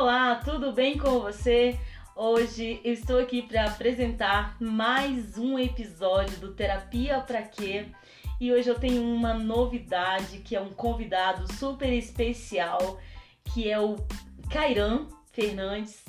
Olá, 0.00 0.36
tudo 0.36 0.70
bem 0.70 0.96
com 0.96 1.18
você? 1.18 1.76
Hoje 2.14 2.80
eu 2.84 2.92
estou 2.92 3.18
aqui 3.18 3.42
para 3.42 3.64
apresentar 3.64 4.56
mais 4.60 5.36
um 5.36 5.58
episódio 5.58 6.36
do 6.36 6.54
Terapia 6.54 7.18
Pra 7.20 7.42
Quê? 7.42 7.86
E 8.40 8.52
hoje 8.52 8.68
eu 8.68 8.78
tenho 8.78 9.02
uma 9.02 9.34
novidade 9.34 10.38
que 10.38 10.54
é 10.54 10.60
um 10.60 10.70
convidado 10.70 11.52
super 11.54 11.92
especial, 11.92 13.00
que 13.42 13.68
é 13.68 13.80
o 13.80 13.96
Cairan 14.48 15.08
Fernandes 15.32 16.04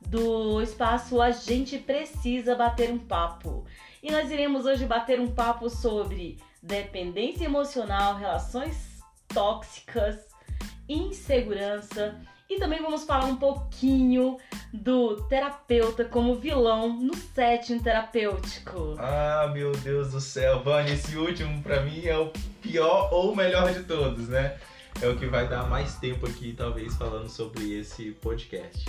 do 0.00 0.62
espaço 0.62 1.20
A 1.20 1.30
Gente 1.30 1.78
Precisa 1.78 2.54
Bater 2.54 2.90
um 2.90 2.98
Papo. 2.98 3.66
E 4.02 4.10
nós 4.10 4.30
iremos 4.30 4.64
hoje 4.64 4.86
bater 4.86 5.20
um 5.20 5.34
papo 5.34 5.68
sobre 5.68 6.38
dependência 6.62 7.44
emocional, 7.44 8.16
relações 8.16 9.02
tóxicas, 9.28 10.16
insegurança 10.88 12.18
e 12.54 12.58
também 12.58 12.80
vamos 12.80 13.04
falar 13.04 13.26
um 13.26 13.36
pouquinho 13.36 14.38
do 14.72 15.16
terapeuta 15.24 16.04
como 16.04 16.36
vilão 16.36 16.88
no 17.00 17.14
setting 17.14 17.80
terapêutico. 17.80 18.94
Ah, 18.98 19.50
meu 19.52 19.72
Deus 19.72 20.12
do 20.12 20.20
céu, 20.20 20.62
Vânia, 20.62 20.92
esse 20.92 21.16
último 21.16 21.62
pra 21.62 21.82
mim 21.82 22.04
é 22.06 22.16
o 22.16 22.30
pior 22.62 23.12
ou 23.12 23.32
o 23.32 23.36
melhor 23.36 23.72
de 23.72 23.82
todos, 23.82 24.28
né? 24.28 24.56
É 25.02 25.08
o 25.08 25.16
que 25.16 25.26
vai 25.26 25.48
dar 25.48 25.68
mais 25.68 25.96
tempo 25.96 26.26
aqui, 26.26 26.54
talvez, 26.56 26.94
falando 26.94 27.28
sobre 27.28 27.76
esse 27.76 28.12
podcast. 28.12 28.84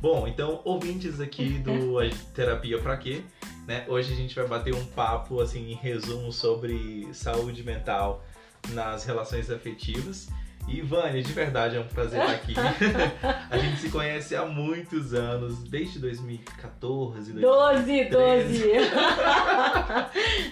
Bom, 0.00 0.28
então, 0.28 0.60
ouvintes 0.64 1.20
aqui 1.20 1.58
do 1.58 1.98
Terapia 2.32 2.78
Pra 2.78 2.96
Quê? 2.96 3.22
Né? 3.66 3.84
Hoje 3.88 4.12
a 4.12 4.16
gente 4.16 4.34
vai 4.34 4.46
bater 4.46 4.72
um 4.72 4.84
papo, 4.86 5.40
assim, 5.40 5.72
em 5.72 5.74
resumo, 5.74 6.30
sobre 6.30 7.08
saúde 7.12 7.64
mental 7.64 8.24
nas 8.70 9.04
relações 9.04 9.50
afetivas. 9.50 10.28
E 10.68 10.82
Vânia, 10.82 11.22
de 11.22 11.32
verdade 11.32 11.76
é 11.76 11.80
um 11.80 11.86
prazer 11.86 12.20
estar 12.20 12.34
aqui. 12.34 12.54
a 13.50 13.58
gente 13.58 13.80
se 13.80 13.90
conhece 13.90 14.36
há 14.36 14.44
muitos 14.44 15.14
anos, 15.14 15.62
desde 15.64 15.98
2014, 15.98 17.32
2013. 17.32 17.40
12, 17.40 18.04
12. 18.10 18.62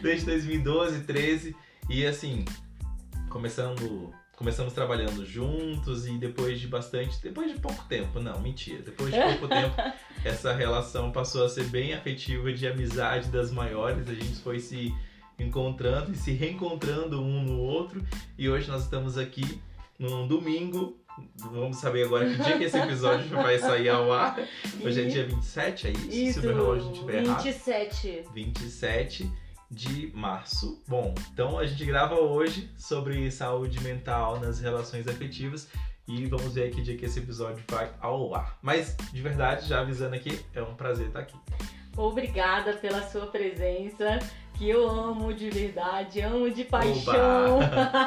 desde 0.03 0.27
2012, 0.27 1.00
13 1.03 1.56
e 1.91 2.05
assim, 2.05 2.44
começando, 3.28 4.12
começamos 4.37 4.72
trabalhando 4.72 5.25
juntos 5.25 6.06
e 6.06 6.19
depois 6.19 6.59
de 6.59 6.67
bastante, 6.67 7.20
depois 7.22 7.53
de 7.53 7.61
pouco 7.61 7.84
tempo, 7.84 8.19
não, 8.19 8.41
mentira, 8.41 8.83
depois 8.83 9.12
de 9.12 9.20
pouco 9.20 9.47
tempo, 9.47 9.77
essa 10.25 10.53
relação 10.55 11.12
passou 11.12 11.44
a 11.44 11.48
ser 11.48 11.64
bem 11.64 11.92
afetiva 11.92 12.53
de 12.53 12.67
amizade 12.67 13.28
das 13.28 13.53
maiores, 13.53 14.09
a 14.09 14.14
gente 14.14 14.37
foi 14.37 14.59
se 14.59 14.92
encontrando 15.39 16.12
e 16.12 16.17
se 16.17 16.33
reencontrando 16.33 17.22
um 17.22 17.42
no 17.42 17.59
outro 17.59 18.03
e 18.39 18.48
hoje 18.48 18.69
nós 18.69 18.83
estamos 18.83 19.19
aqui 19.19 19.61
num 19.98 20.27
domingo. 20.27 20.98
Vamos 21.36 21.78
saber 21.78 22.05
agora 22.05 22.28
que 22.28 22.42
dia 22.42 22.58
que 22.58 22.64
esse 22.64 22.77
episódio 22.78 23.28
vai 23.30 23.58
sair 23.58 23.89
ao 23.89 24.12
ar. 24.12 24.38
Hoje 24.83 25.03
é 25.03 25.05
dia 25.06 25.27
27, 25.27 25.86
é 25.86 25.91
isso? 25.91 26.11
Isso, 26.11 26.41
Se 26.41 26.47
o 26.47 26.50
meu 26.50 26.56
relógio 26.56 26.92
estiver 26.92 27.25
errado. 27.25 27.42
27. 27.42 28.25
27 28.34 29.30
de 29.70 30.12
março. 30.14 30.83
Bom, 30.86 31.14
então 31.33 31.58
a 31.58 31.66
gente 31.66 31.84
grava 31.84 32.16
hoje 32.16 32.70
sobre 32.77 33.30
saúde 33.30 33.80
mental 33.80 34.38
nas 34.38 34.61
relações 34.61 35.08
afetivas 35.08 35.69
e 36.06 36.27
vamos 36.27 36.55
ver 36.55 36.70
que 36.70 36.83
dia 36.83 36.97
que 36.97 37.06
esse 37.06 37.19
episódio 37.19 37.64
vai 37.69 37.91
ao 38.00 38.34
ar. 38.34 38.58
Mas, 38.62 38.97
de 39.12 39.20
verdade, 39.20 39.66
já 39.69 39.81
avisando 39.81 40.14
aqui, 40.14 40.38
é 40.55 40.62
um 40.62 40.75
prazer 40.75 41.08
estar 41.08 41.20
aqui. 41.20 41.36
Obrigada 41.97 42.75
pela 42.75 43.03
sua 43.08 43.27
presença 43.27 44.19
que 44.57 44.69
eu 44.69 44.89
amo 44.89 45.33
de 45.35 45.51
verdade, 45.51 46.21
amo 46.21 46.51
de 46.51 46.65
paixão. 46.65 47.61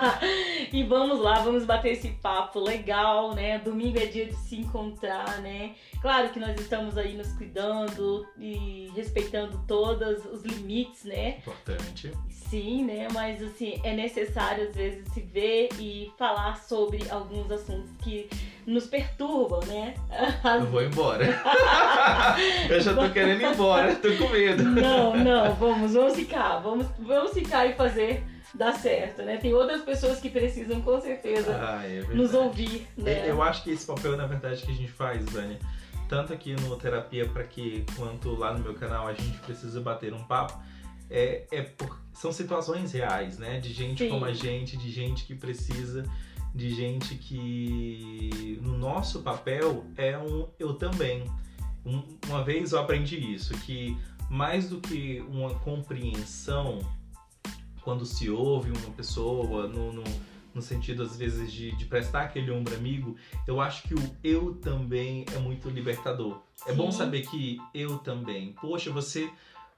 e 0.74 0.84
vamos 0.84 1.20
lá, 1.20 1.40
vamos 1.40 1.66
bater 1.66 1.94
esse 1.94 2.10
papo 2.10 2.60
legal, 2.60 3.34
né? 3.34 3.60
Domingo 3.60 4.00
é 4.00 4.06
dia 4.06 4.26
de 4.26 4.36
se 4.36 4.56
encontrar, 4.56 5.42
né? 5.42 5.76
Claro 6.02 6.30
que 6.30 6.40
nós 6.40 6.60
estamos 6.60 6.98
aí 6.98 7.16
nos 7.16 7.32
cuidando 7.34 8.26
e 8.38 8.92
respeitando 8.96 9.64
todos 9.68 10.26
os 10.26 10.44
limites, 10.44 11.04
né? 11.04 11.38
Importante. 11.38 12.12
Sim, 12.30 12.86
né? 12.86 13.08
Mas 13.14 13.44
assim, 13.44 13.80
é 13.84 13.94
necessário 13.94 14.70
às 14.70 14.76
vezes 14.76 15.08
se 15.14 15.22
ver 15.22 15.70
e 15.80 16.12
falar 16.18 16.58
sobre 16.58 17.08
alguns 17.10 17.52
assuntos 17.52 17.92
que 17.98 18.28
nos 18.66 18.86
perturbam, 18.86 19.60
né? 19.68 19.96
Eu 20.60 20.66
vou 20.68 20.84
embora. 20.84 21.26
eu 22.70 22.80
já 22.80 22.94
tô 22.94 23.10
querendo 23.10 23.42
ir 23.42 23.54
embora, 23.54 23.96
tô 23.96 24.12
com 24.16 24.30
medo. 24.30 24.64
Não, 24.64 25.16
não, 25.16 25.54
vamos, 25.56 25.94
vamos 25.94 26.16
ficar, 26.16 26.60
vamos, 26.60 26.88
vamos 27.00 27.32
ficar 27.34 27.66
e 27.66 27.74
fazer 27.74 28.24
dar 28.54 28.74
certo, 28.74 29.22
né? 29.22 29.38
Tem 29.38 29.54
outras 29.54 29.82
pessoas 29.82 30.20
que 30.20 30.30
precisam 30.30 30.82
com 30.82 31.00
certeza 31.00 31.56
ah, 31.62 31.86
é 31.86 32.02
nos 32.14 32.34
ouvir, 32.34 32.88
né? 32.98 33.30
Eu 33.30 33.42
acho 33.42 33.64
que 33.64 33.72
esse 33.72 33.86
papel, 33.86 34.18
na 34.18 34.26
verdade, 34.26 34.64
que 34.64 34.72
a 34.72 34.76
gente 34.76 34.92
faz, 34.92 35.26
Vânia, 35.26 35.60
tanto 36.08 36.34
aqui 36.34 36.56
no 36.56 36.76
Terapia 36.76 37.28
para 37.28 37.44
que 37.44 37.86
quanto 37.96 38.34
lá 38.36 38.54
no 38.54 38.60
meu 38.60 38.74
canal 38.74 39.08
a 39.08 39.14
gente 39.14 39.38
precisa 39.40 39.80
bater 39.80 40.14
um 40.14 40.24
papo, 40.24 40.60
é, 41.10 41.46
é 41.52 41.62
por, 41.62 42.00
são 42.14 42.32
situações 42.32 42.92
reais, 42.92 43.38
né? 43.38 43.60
De 43.60 43.72
gente 43.72 44.04
Sim. 44.04 44.10
como 44.10 44.26
a 44.26 44.34
gente, 44.34 44.76
de 44.78 44.92
gente 44.92 45.26
que 45.26 45.36
precisa 45.36 46.04
de 46.54 46.74
gente 46.74 47.16
que 47.16 48.60
no 48.62 48.78
nosso 48.78 49.22
papel 49.22 49.86
é 49.96 50.18
um 50.18 50.48
eu 50.58 50.74
também. 50.74 51.24
Um, 51.86 52.04
uma 52.28 52.44
vez 52.44 52.72
eu 52.72 52.80
aprendi 52.80 53.18
isso, 53.34 53.54
que 53.60 53.98
mais 54.30 54.70
do 54.70 54.80
que 54.80 55.24
uma 55.30 55.56
compreensão, 55.56 56.80
quando 57.82 58.06
se 58.06 58.30
ouve 58.30 58.72
uma 58.72 58.92
pessoa, 58.92 59.68
no, 59.68 59.94
no, 59.94 60.04
no 60.54 60.62
sentido 60.62 61.04
às 61.04 61.16
vezes 61.16 61.52
de, 61.52 61.76
de, 61.76 61.86
prestar 61.86 62.24
aquele 62.24 62.52
ombro 62.52 62.76
amigo, 62.76 63.16
eu 63.48 63.62
acho 63.62 63.84
que 63.84 63.94
o 63.94 64.18
eu 64.24 64.56
também 64.56 65.26
é 65.34 65.40
muito 65.40 65.70
libertador. 65.70 66.42
Sim. 66.56 66.72
É 66.72 66.74
bom 66.74 66.92
saber 66.92 67.22
que 67.22 67.60
eu 67.74 67.98
também. 68.00 68.54
Poxa, 68.54 68.92
você 68.92 69.32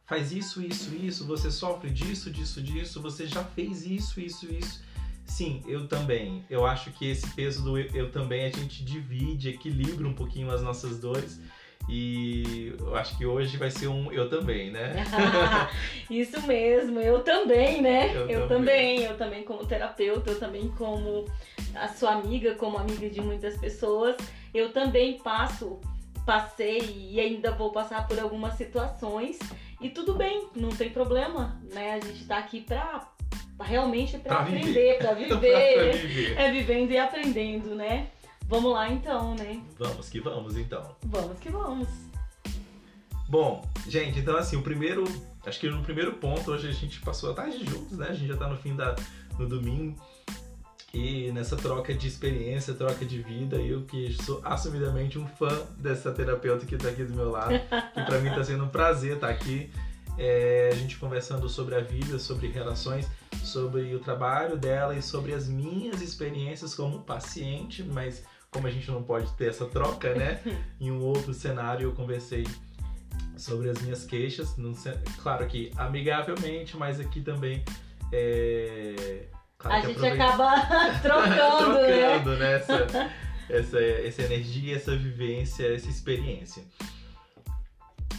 faz 0.05 0.31
isso, 0.31 0.61
isso, 0.61 0.93
isso, 0.95 1.25
você 1.25 1.51
sofre 1.51 1.89
disso, 1.89 2.29
disso, 2.31 2.61
disso, 2.61 3.01
você 3.01 3.27
já 3.27 3.43
fez 3.43 3.85
isso, 3.85 4.19
isso, 4.19 4.51
isso 4.51 4.90
Sim, 5.31 5.63
eu 5.65 5.87
também. 5.87 6.43
Eu 6.49 6.65
acho 6.65 6.91
que 6.91 7.09
esse 7.09 7.27
peso 7.33 7.63
do 7.63 7.79
eu, 7.79 7.87
eu 7.93 8.11
também 8.11 8.43
a 8.43 8.49
gente 8.49 8.83
divide, 8.83 9.47
equilibra 9.47 10.05
um 10.05 10.13
pouquinho 10.13 10.51
as 10.51 10.61
nossas 10.61 10.99
dores. 10.99 11.39
E 11.87 12.75
eu 12.77 12.95
acho 12.97 13.17
que 13.17 13.25
hoje 13.25 13.55
vai 13.55 13.71
ser 13.71 13.87
um 13.87 14.11
eu 14.11 14.29
também, 14.29 14.71
né? 14.71 14.93
Isso 16.11 16.45
mesmo, 16.45 16.99
eu 16.99 17.23
também, 17.23 17.81
né? 17.81 18.13
Eu, 18.13 18.29
eu 18.29 18.47
também. 18.47 18.97
também. 18.97 19.03
eu 19.03 19.17
também 19.17 19.43
como 19.43 19.65
terapeuta, 19.65 20.31
eu 20.31 20.39
também 20.39 20.67
como 20.77 21.25
a 21.75 21.87
sua 21.87 22.11
amiga, 22.11 22.53
como 22.55 22.77
amiga 22.77 23.09
de 23.09 23.21
muitas 23.21 23.57
pessoas, 23.57 24.17
eu 24.53 24.73
também 24.73 25.17
passo, 25.19 25.79
passei 26.25 27.09
e 27.09 27.21
ainda 27.21 27.53
vou 27.53 27.71
passar 27.71 28.05
por 28.05 28.19
algumas 28.19 28.55
situações 28.55 29.39
e 29.79 29.89
tudo 29.89 30.13
bem, 30.13 30.49
não 30.53 30.69
tem 30.69 30.89
problema, 30.89 31.59
né? 31.73 31.93
A 31.93 31.99
gente 32.05 32.25
tá 32.25 32.37
aqui 32.37 32.61
pra 32.61 33.09
realmente 33.61 34.17
para 34.17 34.39
aprender, 34.39 34.97
para 34.97 35.13
viver. 35.15 35.29
pra 35.29 35.91
viver. 35.91 36.37
É 36.37 36.51
vivendo 36.51 36.91
e 36.91 36.97
aprendendo, 36.97 37.75
né? 37.75 38.07
Vamos 38.45 38.73
lá 38.73 38.89
então, 38.89 39.35
né? 39.35 39.61
Vamos 39.77 40.09
que 40.09 40.19
vamos 40.19 40.57
então. 40.57 40.95
Vamos 41.03 41.39
que 41.39 41.49
vamos. 41.49 41.87
Bom, 43.29 43.65
gente, 43.87 44.19
então 44.19 44.35
assim, 44.35 44.57
o 44.57 44.61
primeiro. 44.61 45.03
Acho 45.45 45.59
que 45.59 45.69
no 45.69 45.81
primeiro 45.81 46.13
ponto, 46.13 46.51
hoje 46.51 46.67
a 46.67 46.71
gente 46.71 46.99
passou 46.99 47.31
a 47.31 47.33
tarde 47.33 47.65
juntos, 47.65 47.97
né? 47.97 48.07
A 48.09 48.13
gente 48.13 48.27
já 48.27 48.37
tá 48.37 48.47
no 48.47 48.57
fim 48.57 48.75
da. 48.75 48.95
no 49.39 49.47
domingo. 49.47 49.95
E 50.93 51.31
nessa 51.31 51.55
troca 51.55 51.93
de 51.93 52.05
experiência, 52.05 52.73
troca 52.73 53.05
de 53.05 53.21
vida, 53.21 53.55
eu 53.55 53.83
que 53.83 54.11
sou 54.21 54.41
assumidamente 54.43 55.17
um 55.17 55.25
fã 55.25 55.65
dessa 55.77 56.11
terapeuta 56.11 56.65
que 56.65 56.75
tá 56.75 56.89
aqui 56.89 57.05
do 57.05 57.13
meu 57.13 57.31
lado, 57.31 57.53
que 57.93 58.01
para 58.03 58.19
mim 58.19 58.29
tá 58.29 58.43
sendo 58.43 58.65
um 58.65 58.67
prazer 58.67 59.15
estar 59.15 59.27
tá 59.27 59.33
aqui 59.33 59.71
é, 60.17 60.69
a 60.69 60.75
gente 60.75 60.97
conversando 60.97 61.47
sobre 61.47 61.75
a 61.75 61.79
vida, 61.79 62.19
sobre 62.19 62.47
relações, 62.47 63.07
sobre 63.43 63.93
o 63.95 63.99
trabalho 63.99 64.57
dela 64.57 64.95
e 64.95 65.01
sobre 65.01 65.33
as 65.33 65.47
minhas 65.47 66.01
experiências 66.01 66.75
como 66.75 67.01
paciente, 67.03 67.83
mas 67.83 68.23
como 68.49 68.67
a 68.67 68.71
gente 68.71 68.89
não 68.91 69.01
pode 69.01 69.31
ter 69.33 69.49
essa 69.49 69.65
troca, 69.65 70.13
né? 70.13 70.39
em 70.79 70.91
um 70.91 71.01
outro 71.01 71.33
cenário 71.33 71.85
eu 71.85 71.93
conversei 71.93 72.45
sobre 73.37 73.69
as 73.69 73.81
minhas 73.81 74.05
queixas, 74.05 74.55
claro 75.21 75.47
que 75.47 75.71
amigavelmente, 75.75 76.77
mas 76.77 76.99
aqui 76.99 77.21
também 77.21 77.63
é, 78.11 79.25
claro 79.57 79.77
a 79.77 79.87
gente 79.87 80.05
acaba 80.05 80.61
trocando, 81.01 81.79
trocando 81.81 82.29
né? 82.31 82.39
né? 82.39 82.55
Essa, 82.55 83.11
essa, 83.49 83.79
essa 83.79 84.21
energia, 84.23 84.75
essa 84.75 84.95
vivência, 84.95 85.73
essa 85.73 85.89
experiência. 85.89 86.63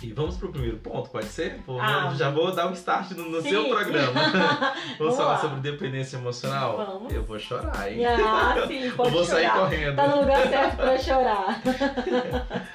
E 0.02 0.12
vamos 0.12 0.36
pro 0.36 0.50
primeiro 0.50 0.78
ponto, 0.78 1.08
pode 1.10 1.26
ser? 1.26 1.62
Vou, 1.64 1.80
ah, 1.80 2.12
já 2.16 2.28
vou 2.28 2.52
dar 2.52 2.66
um 2.66 2.72
start 2.72 3.12
no, 3.12 3.30
no 3.30 3.40
seu 3.40 3.68
programa. 3.68 4.12
vamos, 4.98 5.16
falar 5.16 5.38
sobre 5.38 5.60
dependência 5.60 6.16
emocional? 6.16 6.76
Vamos. 6.76 7.12
Eu 7.12 7.22
vou 7.22 7.38
chorar, 7.38 7.90
hein? 7.90 8.04
Ah, 8.04 8.64
sim, 8.66 8.90
pode 8.96 9.10
Eu 9.10 9.14
vou 9.14 9.24
chorar. 9.24 9.26
sair 9.26 9.50
correndo. 9.50 9.96
Tá 9.96 10.08
no 10.08 10.20
lugar 10.20 10.48
certo 10.48 10.76
pra 10.76 10.98
chorar. 10.98 11.62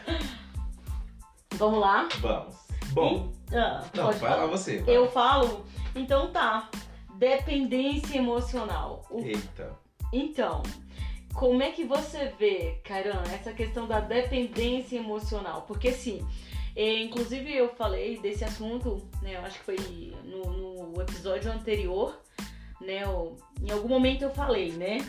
vamos 1.55 1.79
lá? 1.79 2.07
Vamos. 2.19 2.55
Bom, 2.91 3.33
ah, 3.53 3.83
não, 3.93 4.05
vai 4.05 4.13
falar. 4.13 4.35
lá 4.37 4.45
você. 4.45 4.77
Vai. 4.79 4.95
Eu 4.95 5.11
falo? 5.11 5.65
Então 5.93 6.31
tá. 6.31 6.69
Dependência 7.15 8.17
emocional. 8.17 9.05
Eita. 9.11 9.71
Então, 10.13 10.63
como 11.33 11.61
é 11.61 11.71
que 11.71 11.83
você 11.83 12.31
vê, 12.39 12.79
Caran, 12.85 13.21
essa 13.33 13.51
questão 13.51 13.85
da 13.85 13.99
dependência 13.99 14.97
emocional? 14.97 15.65
Porque 15.67 15.89
assim, 15.89 16.25
é, 16.77 17.01
inclusive 17.01 17.51
eu 17.51 17.69
falei 17.69 18.19
desse 18.19 18.43
assunto, 18.43 19.09
né? 19.23 19.35
Eu 19.35 19.41
acho 19.41 19.57
que 19.57 19.65
foi 19.65 19.77
no, 20.23 20.91
no 20.91 21.01
episódio 21.01 21.51
anterior, 21.51 22.21
né? 22.79 23.01
em 23.63 23.71
algum 23.71 23.89
momento 23.89 24.21
eu 24.21 24.29
falei, 24.29 24.71
né? 24.73 24.99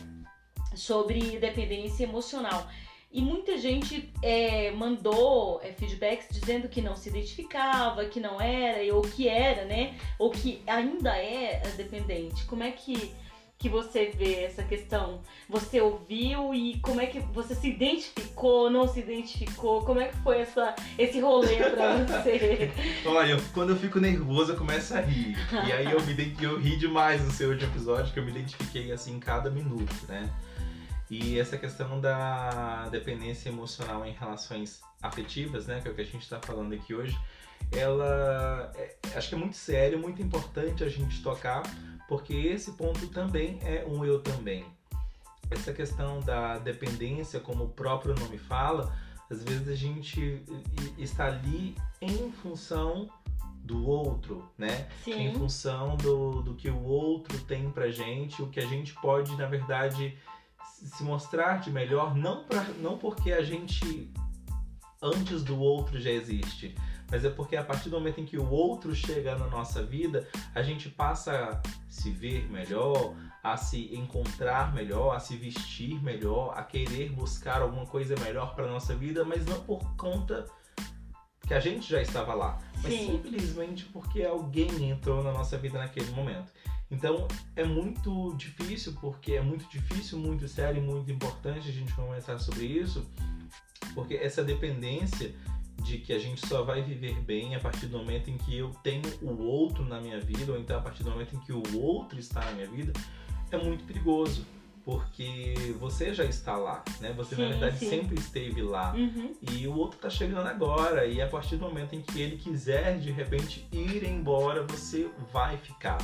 Sobre 0.75 1.39
dependência 1.39 2.05
emocional. 2.05 2.67
E 3.13 3.21
muita 3.21 3.59
gente 3.59 4.11
é, 4.23 4.71
mandou 4.71 5.61
é, 5.63 5.75
feedbacks 5.75 6.29
dizendo 6.31 6.71
que 6.71 6.81
não 6.81 6.97
se 6.97 7.11
identificava, 7.11 8.07
que 8.07 8.19
não 8.19 8.41
era, 8.41 8.95
ou 8.95 9.03
que 9.03 9.29
era, 9.29 9.67
né? 9.67 9.95
Ou 10.19 10.31
que 10.31 10.63
ainda 10.67 11.19
é 11.19 11.61
dependente. 11.77 12.47
Como 12.47 12.63
é 12.63 12.71
que, 12.71 13.15
que 13.59 13.69
você 13.69 14.13
vê 14.17 14.45
essa 14.45 14.63
questão? 14.63 15.21
Você 15.49 15.81
ouviu 15.81 16.55
e 16.55 16.79
como 16.81 17.01
é 17.01 17.07
que 17.07 17.19
você 17.19 17.57
se 17.57 17.69
identificou, 17.71 18.71
não 18.71 18.87
se 18.87 19.01
identificou? 19.01 19.85
Como 19.85 20.01
é 20.01 20.09
que 20.09 20.17
foi 20.19 20.41
essa, 20.41 20.77
esse 20.97 21.19
rolê 21.19 21.57
pra 21.57 21.97
você? 21.97 22.71
Olha, 23.05 23.37
quando 23.53 23.71
eu 23.71 23.77
fico 23.77 23.99
nervoso 23.99 24.53
eu 24.53 24.57
começo 24.57 24.95
a 24.95 25.01
rir. 25.01 25.37
E 25.67 25.73
aí 25.73 25.91
eu, 25.91 26.01
me, 26.03 26.37
eu 26.41 26.59
ri 26.59 26.77
demais 26.77 27.21
no 27.25 27.33
seu 27.33 27.51
último 27.51 27.73
episódio, 27.73 28.13
que 28.13 28.21
eu 28.21 28.25
me 28.25 28.31
identifiquei 28.31 28.93
assim 28.93 29.17
em 29.17 29.21
cada 29.21 29.51
minuto, 29.51 29.93
né? 30.07 30.31
E 31.11 31.39
essa 31.39 31.57
questão 31.57 32.01
da 32.01 32.89
dependência 32.91 33.49
emocional 33.49 34.07
em 34.07 34.13
relações 34.13 34.81
afetivas, 35.03 35.67
né, 35.67 35.81
que 35.81 35.89
é 35.89 35.91
o 35.91 35.95
que 35.95 36.03
a 36.03 36.05
gente 36.05 36.23
está 36.23 36.39
falando 36.39 36.75
aqui 36.75 36.95
hoje, 36.95 37.19
ela 37.73 38.71
é, 38.77 38.97
acho 39.15 39.31
que 39.31 39.35
é 39.35 39.39
muito 39.39 39.57
sério, 39.57 39.99
muito 39.99 40.21
importante 40.21 40.85
a 40.85 40.89
gente 40.89 41.23
tocar, 41.23 41.63
porque 42.09 42.35
esse 42.35 42.73
ponto 42.73 43.07
também 43.09 43.61
é 43.63 43.85
um 43.87 44.05
eu 44.05 44.21
também. 44.21 44.65
Essa 45.51 45.73
questão 45.73 46.21
da 46.21 46.59
dependência, 46.59 47.39
como 47.39 47.65
o 47.65 47.69
próprio 47.69 48.15
nome 48.15 48.39
fala, 48.39 48.93
às 49.31 49.45
vezes 49.45 49.69
a 49.69 49.75
gente 49.75 50.43
está 50.97 51.27
ali 51.27 51.77
em 52.01 52.33
função 52.33 53.09
do 53.63 53.87
outro, 53.87 54.51
né? 54.57 54.89
Sim. 55.05 55.29
Em 55.29 55.35
função 55.35 55.97
do, 55.97 56.43
do 56.43 56.55
que 56.55 56.71
o 56.71 56.83
outro 56.83 57.39
tem 57.45 57.71
pra 57.71 57.91
gente, 57.91 58.43
o 58.43 58.49
que 58.49 58.59
a 58.59 58.67
gente 58.67 58.95
pode, 58.95 59.37
na 59.37 59.47
verdade, 59.47 60.17
se 60.65 61.05
mostrar 61.05 61.61
de 61.61 61.71
melhor, 61.71 62.15
não, 62.15 62.45
pra, 62.45 62.65
não 62.81 62.97
porque 62.97 63.33
a 63.33 63.43
gente 63.43 64.11
antes 65.03 65.45
do 65.45 65.59
outro 65.59 66.01
já 66.01 66.11
existe, 66.11 66.75
mas 67.11 67.25
é 67.25 67.31
porque 67.31 67.57
a 67.57 67.65
partir 67.65 67.89
do 67.89 67.97
momento 67.97 68.21
em 68.21 68.25
que 68.25 68.37
o 68.37 68.51
outro 68.51 68.95
chega 68.95 69.37
na 69.37 69.47
nossa 69.47 69.83
vida, 69.83 70.29
a 70.55 70.63
gente 70.63 70.89
passa 70.89 71.33
a 71.65 71.69
se 71.89 72.11
ver 72.11 72.49
melhor, 72.51 73.15
a 73.43 73.57
se 73.57 73.95
encontrar 73.95 74.75
melhor, 74.75 75.15
a 75.15 75.21
se 75.21 75.37
vestir 75.37 76.03
melhor, 76.03 76.53
a 76.57 76.63
querer 76.63 77.11
buscar 77.11 77.63
alguma 77.63 77.87
coisa 77.87 78.15
melhor 78.21 78.55
para 78.55 78.67
nossa 78.67 78.95
vida, 78.95 79.25
mas 79.25 79.47
não 79.47 79.61
por 79.61 79.81
conta 79.97 80.47
que 81.47 81.55
a 81.55 81.61
gente 81.61 81.89
já 81.89 82.03
estava 82.03 82.35
lá, 82.35 82.59
mas 82.83 82.93
Sim. 82.93 83.23
simplesmente 83.23 83.87
porque 83.87 84.23
alguém 84.23 84.91
entrou 84.91 85.23
na 85.23 85.33
nossa 85.33 85.57
vida 85.57 85.79
naquele 85.79 86.11
momento. 86.11 86.53
Então 86.91 87.27
é 87.57 87.65
muito 87.65 88.35
difícil, 88.37 88.95
porque 89.01 89.33
é 89.33 89.41
muito 89.41 89.67
difícil, 89.71 90.19
muito 90.19 90.47
sério 90.47 90.83
e 90.83 90.87
muito 90.87 91.11
importante 91.11 91.69
a 91.69 91.73
gente 91.73 91.93
conversar 91.95 92.39
sobre 92.39 92.67
isso, 92.67 93.07
porque 93.95 94.15
essa 94.15 94.45
dependência 94.45 95.35
de 95.89 95.99
que 95.99 96.13
a 96.13 96.19
gente 96.19 96.47
só 96.47 96.63
vai 96.63 96.83
viver 96.83 97.15
bem 97.23 97.55
a 97.57 97.61
partir 97.61 97.87
do 97.87 97.97
momento 97.97 98.29
em 98.29 98.37
que 98.37 98.59
eu 98.59 98.71
tenho 98.83 99.03
o 99.23 99.43
outro 99.43 99.85
na 99.85 99.99
minha 100.01 100.21
vida, 100.21 100.53
ou 100.53 100.59
então 100.59 100.79
a 100.79 100.83
partir 100.83 101.03
do 101.03 101.11
momento 101.11 101.35
em 101.35 101.41
que 101.41 101.53
o 101.53 101.63
outro 101.81 102.19
está 102.19 102.45
na 102.45 102.53
minha 102.53 102.67
vida, 102.69 102.93
é 103.51 103.57
muito 103.57 103.85
perigoso. 103.85 104.45
Porque 104.85 105.55
você 105.79 106.15
já 106.15 106.25
está 106.25 106.57
lá, 106.57 106.83
né? 106.99 107.13
Você 107.15 107.37
Sim, 107.37 107.43
na 107.43 107.49
verdade 107.49 107.79
sim. 107.79 107.91
sempre 107.91 108.19
esteve 108.19 108.63
lá. 108.63 108.95
Uhum. 108.95 109.35
E 109.43 109.67
o 109.67 109.77
outro 109.77 109.99
tá 109.99 110.09
chegando 110.09 110.47
agora. 110.47 111.05
E 111.05 111.21
a 111.21 111.27
partir 111.27 111.57
do 111.57 111.67
momento 111.67 111.95
em 111.95 112.01
que 112.01 112.19
ele 112.23 112.39
quiser 112.39 112.99
de 112.99 113.11
repente 113.11 113.67
ir 113.71 114.03
embora, 114.05 114.63
você 114.63 115.11
vai 115.31 115.59
ficar. 115.59 115.99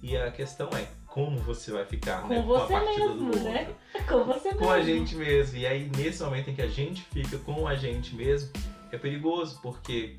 E 0.00 0.16
a 0.16 0.30
questão 0.30 0.68
é 0.74 0.86
como 1.08 1.38
você 1.38 1.72
vai 1.72 1.84
ficar, 1.84 2.22
Com 2.22 2.28
né? 2.28 2.42
você 2.46 2.72
a 2.72 2.80
partida 2.80 3.08
mesmo, 3.08 3.30
do 3.32 3.40
né? 3.40 3.68
outro. 3.94 4.06
Com 4.06 4.24
você 4.24 4.54
Com 4.54 4.70
a 4.70 4.76
mesmo. 4.76 4.92
gente 4.92 5.16
mesmo. 5.16 5.58
E 5.58 5.66
aí, 5.66 5.90
nesse 5.96 6.22
momento 6.22 6.50
em 6.50 6.54
que 6.54 6.62
a 6.62 6.68
gente 6.68 7.02
fica 7.02 7.36
com 7.38 7.66
a 7.66 7.74
gente 7.74 8.14
mesmo, 8.14 8.50
é 8.96 8.98
perigoso, 8.98 9.60
porque 9.62 10.18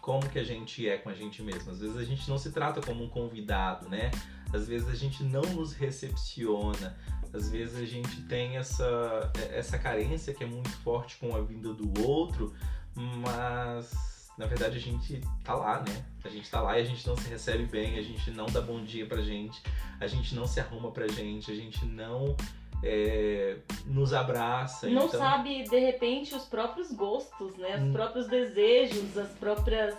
como 0.00 0.28
que 0.28 0.38
a 0.38 0.44
gente 0.44 0.88
é 0.88 0.98
com 0.98 1.08
a 1.08 1.14
gente 1.14 1.42
mesmo? 1.42 1.70
Às 1.72 1.80
vezes 1.80 1.96
a 1.96 2.04
gente 2.04 2.28
não 2.28 2.38
se 2.38 2.52
trata 2.52 2.80
como 2.80 3.02
um 3.02 3.08
convidado, 3.08 3.88
né? 3.88 4.10
Às 4.52 4.68
vezes 4.68 4.88
a 4.88 4.94
gente 4.94 5.24
não 5.24 5.42
nos 5.42 5.72
recepciona. 5.72 6.96
Às 7.32 7.50
vezes 7.50 7.76
a 7.76 7.84
gente 7.84 8.22
tem 8.22 8.56
essa, 8.56 9.32
essa 9.52 9.78
carência 9.78 10.32
que 10.32 10.44
é 10.44 10.46
muito 10.46 10.70
forte 10.78 11.16
com 11.16 11.34
a 11.34 11.42
vinda 11.42 11.74
do 11.74 12.06
outro, 12.06 12.54
mas 12.94 14.15
na 14.36 14.46
verdade 14.46 14.76
a 14.76 14.80
gente 14.80 15.20
tá 15.42 15.54
lá, 15.54 15.80
né? 15.80 16.04
A 16.24 16.28
gente 16.28 16.50
tá 16.50 16.60
lá 16.60 16.78
e 16.78 16.82
a 16.82 16.84
gente 16.84 17.06
não 17.06 17.16
se 17.16 17.28
recebe 17.28 17.64
bem, 17.64 17.98
a 17.98 18.02
gente 18.02 18.30
não 18.30 18.46
dá 18.46 18.60
bom 18.60 18.82
dia 18.84 19.06
pra 19.06 19.22
gente, 19.22 19.62
a 20.00 20.06
gente 20.06 20.34
não 20.34 20.46
se 20.46 20.60
arruma 20.60 20.90
pra 20.90 21.06
gente, 21.08 21.50
a 21.50 21.54
gente 21.54 21.84
não 21.86 22.36
é, 22.82 23.56
nos 23.86 24.12
abraça. 24.12 24.88
Não 24.88 25.06
então... 25.06 25.20
sabe, 25.20 25.64
de 25.64 25.78
repente, 25.78 26.34
os 26.34 26.44
próprios 26.44 26.92
gostos, 26.92 27.56
né? 27.56 27.76
Os 27.76 27.82
Hum. 27.82 27.92
próprios 27.92 28.28
desejos, 28.28 29.16
as 29.16 29.30
próprias 29.30 29.94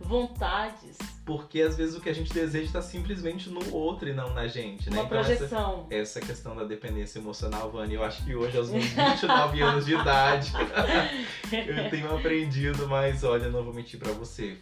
vontades. 0.00 0.96
Porque 1.24 1.62
às 1.62 1.74
vezes 1.74 1.96
o 1.96 2.00
que 2.02 2.10
a 2.10 2.12
gente 2.12 2.32
deseja 2.34 2.66
está 2.66 2.82
simplesmente 2.82 3.48
no 3.48 3.74
outro 3.74 4.06
e 4.08 4.12
não 4.12 4.34
na 4.34 4.46
gente, 4.46 4.90
né? 4.90 4.98
Uma 4.98 5.06
Então, 5.06 5.18
essa- 5.20 5.34
projeção. 5.36 5.86
essa 5.90 6.20
questão 6.20 6.54
da 6.54 6.64
dependência 6.64 7.18
emocional, 7.18 7.70
Vani, 7.72 7.94
eu 7.94 8.04
acho 8.04 8.22
que 8.24 8.34
hoje, 8.34 8.58
aos 8.58 8.68
meus 8.68 8.84
29 8.84 9.62
anos 9.62 9.86
de 9.86 9.94
idade, 9.94 10.52
eu 11.52 11.90
tenho 11.90 12.14
aprendido, 12.14 12.86
mas 12.88 13.24
olha, 13.24 13.48
não 13.48 13.64
vou 13.64 13.72
mentir 13.72 13.98
pra 13.98 14.12
você. 14.12 14.58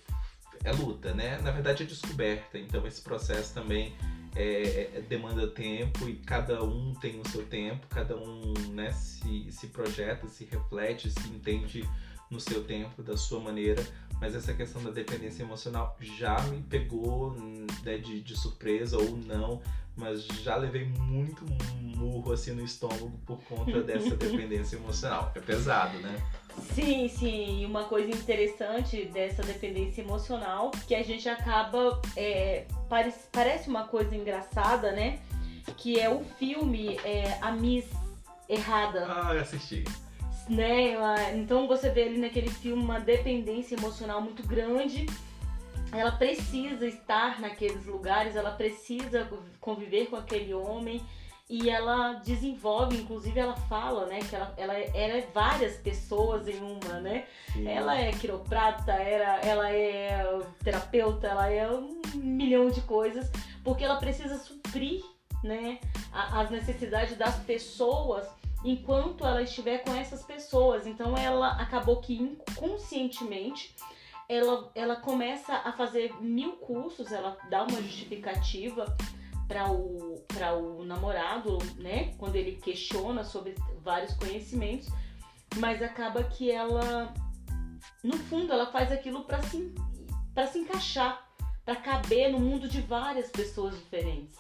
É 0.65 0.71
luta, 0.71 1.13
né? 1.13 1.39
Na 1.43 1.51
verdade 1.51 1.83
é 1.83 1.87
descoberta, 1.87 2.57
então 2.57 2.87
esse 2.87 3.01
processo 3.03 3.53
também 3.53 3.93
é- 4.37 4.91
é- 4.95 5.01
demanda 5.01 5.49
tempo 5.49 6.09
e 6.09 6.15
cada 6.15 6.63
um 6.63 6.95
tem 6.95 7.21
o 7.21 7.29
seu 7.29 7.45
tempo, 7.45 7.85
cada 7.89 8.17
um 8.17 8.55
né, 8.71 8.93
se, 8.93 9.51
se 9.51 9.67
projeta, 9.67 10.29
se 10.29 10.45
reflete, 10.45 11.11
se 11.11 11.29
entende 11.29 11.85
no 12.33 12.41
seu 12.41 12.65
tempo, 12.65 13.03
da 13.03 13.17
sua 13.17 13.39
maneira, 13.39 13.87
mas 14.19 14.35
essa 14.35 14.55
questão 14.55 14.83
da 14.83 14.91
dependência 14.91 15.43
emocional 15.43 15.97
já 16.01 16.41
me 16.45 16.63
pegou 16.63 17.37
né, 17.85 17.99
de, 17.99 18.23
de 18.23 18.37
surpresa 18.37 18.97
ou 18.97 19.17
não, 19.17 19.61
mas 19.95 20.25
já 20.25 20.57
levei 20.57 20.87
muito 20.87 21.45
murro 21.81 22.33
assim 22.33 22.53
no 22.53 22.65
estômago 22.65 23.13
por 23.27 23.39
conta 23.45 23.81
dessa 23.85 24.17
dependência 24.17 24.77
emocional. 24.77 25.31
É 25.35 25.41
pesado, 25.41 25.99
né? 25.99 26.21
Sim, 26.75 27.09
sim. 27.09 27.63
E 27.63 27.67
uma 27.67 27.85
coisa 27.85 28.11
interessante 28.11 29.05
dessa 29.07 29.43
dependência 29.43 30.01
emocional 30.01 30.71
que 30.87 30.95
a 30.95 31.03
gente 31.03 31.29
acaba. 31.29 32.01
é, 32.17 32.67
parece, 32.89 33.29
parece 33.31 33.69
uma 33.69 33.85
coisa 33.85 34.15
engraçada, 34.17 34.93
né? 34.93 35.21
Que 35.77 35.99
é 35.99 36.09
o 36.09 36.25
filme 36.39 36.97
é, 37.05 37.39
A 37.41 37.53
Miss 37.53 37.87
Errada. 38.49 39.07
Ah, 39.09 39.35
eu 39.35 39.41
assisti. 39.41 39.85
Né? 40.53 41.35
Então 41.35 41.67
você 41.67 41.89
vê 41.91 42.05
ali 42.05 42.19
naquele 42.19 42.51
filme 42.51 42.83
uma 42.83 43.01
dependência 43.01 43.75
emocional 43.75 44.21
muito 44.21 44.47
grande. 44.47 45.07
Ela 45.91 46.13
precisa 46.13 46.87
estar 46.87 47.41
naqueles 47.41 47.85
lugares, 47.87 48.37
ela 48.37 48.51
precisa 48.53 49.29
conviver 49.61 50.07
com 50.07 50.17
aquele 50.17 50.55
homem 50.55 51.03
e 51.49 51.69
ela 51.69 52.15
desenvolve, 52.15 52.97
inclusive 52.97 53.39
ela 53.39 53.55
fala, 53.55 54.07
né, 54.07 54.21
que 54.21 54.35
ela, 54.35 54.55
ela, 54.57 54.73
ela 54.73 55.19
é 55.19 55.29
várias 55.35 55.77
pessoas 55.77 56.49
em 56.49 56.59
uma, 56.59 57.01
né? 57.01 57.27
Sim. 57.53 57.69
Ela 57.69 57.99
é 57.99 58.11
quiroprata, 58.11 58.93
era, 58.93 59.39
ela 59.41 59.71
é 59.71 60.41
terapeuta, 60.65 61.27
ela 61.27 61.51
é 61.51 61.71
um 61.71 62.01
milhão 62.15 62.71
de 62.71 62.81
coisas, 62.83 63.31
porque 63.63 63.85
ela 63.85 63.97
precisa 63.97 64.39
suprir 64.39 65.03
né, 65.45 65.79
as 66.11 66.49
necessidades 66.49 67.19
das 67.19 67.37
pessoas 67.41 68.27
enquanto 68.65 69.27
ela 69.27 69.43
estiver 69.43 69.79
com 69.79 69.95
essas 69.95 70.23
pessoas. 70.25 70.87
Então 70.87 71.17
ela 71.17 71.53
acabou 71.61 72.01
que 72.01 72.15
inconscientemente 72.15 73.75
ela, 74.29 74.71
ela 74.75 74.97
começa 74.97 75.55
a 75.55 75.73
fazer 75.73 76.15
mil 76.21 76.53
cursos, 76.53 77.13
ela 77.13 77.37
dá 77.51 77.63
uma 77.65 77.83
justificativa 77.83 78.97
para 79.47 79.71
o, 79.71 80.25
o 80.79 80.85
namorado, 80.85 81.59
né? 81.77 82.15
Quando 82.17 82.37
ele 82.37 82.53
questiona 82.53 83.25
sobre 83.25 83.55
vários 83.83 84.15
conhecimentos, 84.15 84.89
mas 85.57 85.83
acaba 85.83 86.25
que 86.25 86.51
ela, 86.51 87.13
no 88.03 88.17
fundo, 88.17 88.53
ela 88.53 88.73
faz 88.73 88.91
aquilo 88.91 89.25
para 89.25 89.43
se, 89.43 89.75
se 90.51 90.59
encaixar, 90.59 91.29
para 91.65 91.77
caber 91.77 92.33
no 92.33 92.41
mundo 92.41 92.69
de 92.69 92.81
várias 92.81 93.31
pessoas 93.31 93.77
diferentes. 93.77 94.37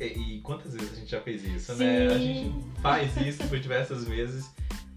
E, 0.00 0.04
e 0.36 0.40
quantas 0.42 0.74
vezes 0.74 0.92
a 0.92 0.96
gente 0.96 1.10
já 1.10 1.20
fez 1.20 1.44
isso, 1.44 1.74
Sim. 1.74 1.84
né? 1.84 2.06
A 2.08 2.18
gente 2.18 2.54
faz 2.82 3.16
isso 3.16 3.46
por 3.48 3.58
diversas 3.58 4.04
vezes. 4.04 4.50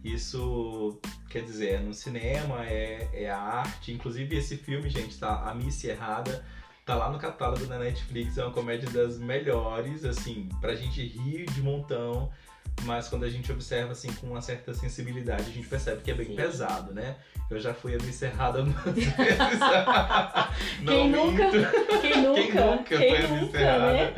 Isso 0.04 1.00
quer 1.30 1.44
dizer, 1.44 1.74
é 1.76 1.80
no 1.80 1.94
cinema, 1.94 2.66
é, 2.66 3.08
é 3.14 3.30
a 3.30 3.38
arte. 3.38 3.92
Inclusive 3.92 4.36
esse 4.38 4.58
filme, 4.58 4.90
gente, 4.90 5.18
tá? 5.18 5.44
A 5.50 5.54
Miss 5.54 5.84
Errada. 5.84 6.46
Tá 6.86 6.96
lá 6.96 7.12
no 7.12 7.20
catálogo 7.20 7.66
da 7.68 7.78
Netflix, 7.78 8.38
é 8.40 8.44
uma 8.44 8.52
comédia 8.52 8.90
das 8.90 9.20
melhores, 9.20 10.04
assim, 10.04 10.50
pra 10.60 10.74
gente 10.74 11.06
rir 11.06 11.46
de 11.46 11.62
montão. 11.62 12.32
mas 12.84 13.08
quando 13.10 13.26
a 13.26 13.30
gente 13.30 13.52
observa 13.52 13.92
assim 13.92 14.12
com 14.14 14.28
uma 14.28 14.42
certa 14.42 14.74
sensibilidade, 14.74 15.44
a 15.44 15.54
gente 15.54 15.68
percebe 15.68 16.02
que 16.02 16.10
é 16.10 16.14
bem 16.16 16.28
Sim. 16.28 16.36
pesado, 16.36 16.94
né? 16.94 17.18
Eu 17.52 17.60
já 17.60 17.74
fui 17.74 17.96
encerrada 17.96 18.60
algumas 18.60 18.84
vezes. 18.96 19.14
Quem 20.78 20.86
Não 20.86 21.08
nunca? 21.10 21.44
Quem 22.02 22.22
nunca? 22.24 22.42
Quem 22.42 22.54
nunca 22.54 22.98
Quem 22.98 23.16
foi 23.18 23.28
nunca, 23.28 23.58
encerrada? 23.58 23.94
né? 23.94 24.14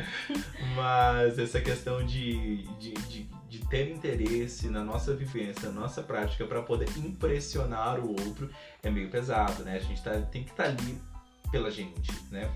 Mas 0.74 1.38
essa 1.38 1.60
questão 1.60 2.04
de, 2.04 2.64
de, 2.78 2.92
de, 2.92 3.28
de 3.48 3.58
ter 3.66 3.90
interesse 3.90 4.68
na 4.68 4.84
nossa 4.84 5.14
vivência, 5.14 5.70
na 5.70 5.80
nossa 5.80 6.02
prática, 6.02 6.46
para 6.46 6.62
poder 6.62 6.88
impressionar 6.98 8.00
o 8.00 8.10
outro, 8.10 8.50
é 8.82 8.90
meio 8.90 9.10
pesado, 9.10 9.64
né? 9.64 9.76
A 9.76 9.80
gente 9.80 10.02
tá, 10.02 10.12
tem 10.20 10.44
que 10.44 10.50
estar 10.50 10.64
ali 10.64 10.98
pela 11.50 11.70
gente, 11.70 12.12
né? 12.30 12.50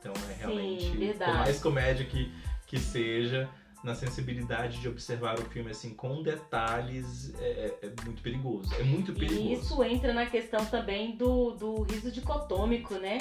Então 0.00 0.12
é 0.30 0.34
realmente, 0.38 0.96
verdade. 0.96 1.32
por 1.32 1.38
mais 1.38 1.60
comédia 1.60 2.04
que, 2.06 2.32
que 2.66 2.78
seja, 2.78 3.48
na 3.82 3.94
sensibilidade 3.94 4.80
de 4.80 4.88
observar 4.88 5.38
o 5.38 5.44
filme 5.44 5.70
assim 5.70 5.94
com 5.94 6.22
detalhes 6.22 7.34
é, 7.38 7.74
é 7.82 8.04
muito 8.04 8.22
perigoso. 8.22 8.72
É 8.74 8.82
muito 8.82 9.12
perigoso. 9.12 9.40
E 9.40 9.54
isso 9.54 9.82
entra 9.84 10.12
na 10.12 10.26
questão 10.26 10.64
também 10.66 11.16
do, 11.16 11.52
do 11.52 11.82
riso 11.82 12.10
dicotômico, 12.10 12.94
né? 12.94 13.18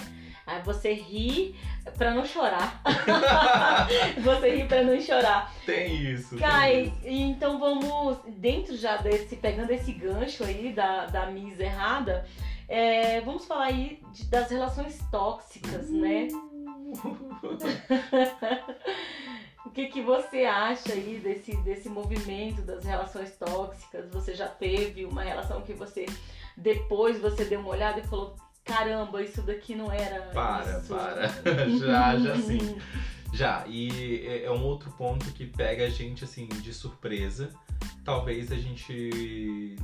Aí 0.48 0.62
você 0.64 0.94
ri 0.94 1.54
pra 1.98 2.12
não 2.12 2.26
chorar. 2.26 2.82
você 4.24 4.56
ri 4.56 4.64
pra 4.68 4.82
não 4.82 5.00
chorar. 5.02 5.54
Tem 5.66 5.94
isso. 6.14 6.30
tem 6.30 6.40
Kai, 6.40 6.82
isso. 6.84 6.94
então 7.06 7.60
vamos, 7.60 8.18
dentro 8.38 8.76
já 8.78 8.96
desse, 8.98 9.36
pegando 9.36 9.72
esse 9.72 9.92
gancho 9.92 10.44
aí 10.46 10.72
da, 10.72 11.06
da 11.08 11.26
Miss 11.28 11.60
errada, 11.60 12.26
é, 12.68 13.20
vamos 13.22 13.46
falar 13.46 13.66
aí 13.66 14.02
de- 14.14 14.26
das 14.26 14.50
relações 14.50 14.98
tóxicas, 15.12 15.90
né? 15.90 16.30
O 19.66 19.70
que, 19.70 19.88
que 19.88 20.02
você 20.02 20.46
acha 20.46 20.94
aí 20.94 21.20
desse, 21.22 21.56
desse 21.58 21.90
movimento 21.90 22.62
das 22.62 22.86
relações 22.86 23.36
tóxicas? 23.38 24.10
Você 24.12 24.34
já 24.34 24.48
teve 24.48 25.06
uma 25.06 25.22
relação 25.24 25.62
que 25.62 25.74
você, 25.74 26.06
depois 26.56 27.20
você 27.20 27.44
deu 27.44 27.60
uma 27.60 27.70
olhada 27.72 28.00
e 28.00 28.08
falou, 28.08 28.34
caramba, 28.68 29.22
isso 29.24 29.42
daqui 29.42 29.76
não 29.76 29.92
era 29.92 30.22
Para, 30.34 30.80
isso. 30.80 30.94
para. 30.94 31.28
já, 31.80 32.18
já 32.18 32.36
sim. 32.42 32.78
Já, 33.34 33.66
e 33.68 34.26
é- 34.26 34.44
é 34.46 34.52
um 34.52 34.64
outro 34.64 34.90
ponto 34.92 35.26
que 35.32 35.46
pega 35.46 35.86
a 35.86 35.90
gente 35.90 36.24
assim 36.24 36.48
de 36.48 36.74
surpresa. 36.74 37.50
Talvez 38.04 38.52
a 38.52 38.56
gente 38.56 39.76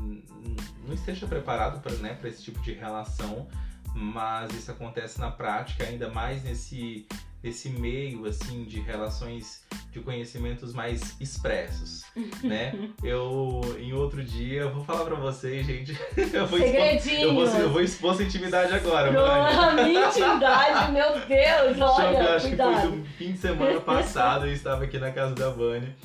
não 0.88 0.94
esteja 0.94 1.28
preparado 1.28 1.82
para 1.82 1.94
né, 1.96 2.14
pra 2.14 2.30
esse 2.30 2.42
tipo 2.44 2.60
de 2.62 2.72
relação, 2.74 3.48
mas 3.94 4.54
isso 4.54 4.72
acontece 4.72 5.20
na 5.20 5.30
prática, 5.30 5.84
ainda 5.84 6.10
mais 6.10 6.44
nesse, 6.44 7.06
nesse 7.44 7.70
meio 7.70 8.26
assim 8.26 8.64
de 8.64 8.80
relações 8.80 9.64
de 9.92 10.00
conhecimentos 10.00 10.74
mais 10.74 11.20
expressos, 11.20 12.04
né? 12.42 12.74
Eu, 13.04 13.62
em 13.80 13.92
outro 13.94 14.24
dia, 14.24 14.62
eu 14.62 14.74
vou 14.74 14.84
falar 14.86 15.04
pra 15.06 15.16
vocês, 15.16 15.66
gente, 15.66 15.92
eu 16.34 16.48
vou, 16.48 16.58
expor, 16.58 16.72
Segredinhos. 16.72 17.22
eu 17.22 17.34
vou, 17.34 17.46
eu 17.48 17.70
vou 17.70 17.82
expor 17.82 18.16
sua 18.16 18.24
intimidade 18.24 18.74
agora, 18.74 19.12
mano. 19.12 19.62
A 19.62 19.72
minha 19.84 20.08
intimidade, 20.08 20.92
meu 20.94 21.12
Deus, 21.14 21.28
Deixa 21.28 21.80
eu 21.80 21.88
olha, 21.88 22.36
acho 22.36 22.50
que 22.50 22.56
foi 22.56 22.66
cuidado. 22.66 22.92
do 22.92 23.06
fim 23.18 23.34
de 23.34 23.38
semana 23.38 23.82
passado, 23.82 24.48
eu 24.48 24.54
estava 24.54 24.86
aqui 24.86 24.98
na 24.98 25.12
casa 25.12 25.36
da 25.36 25.50
Vânia, 25.50 25.96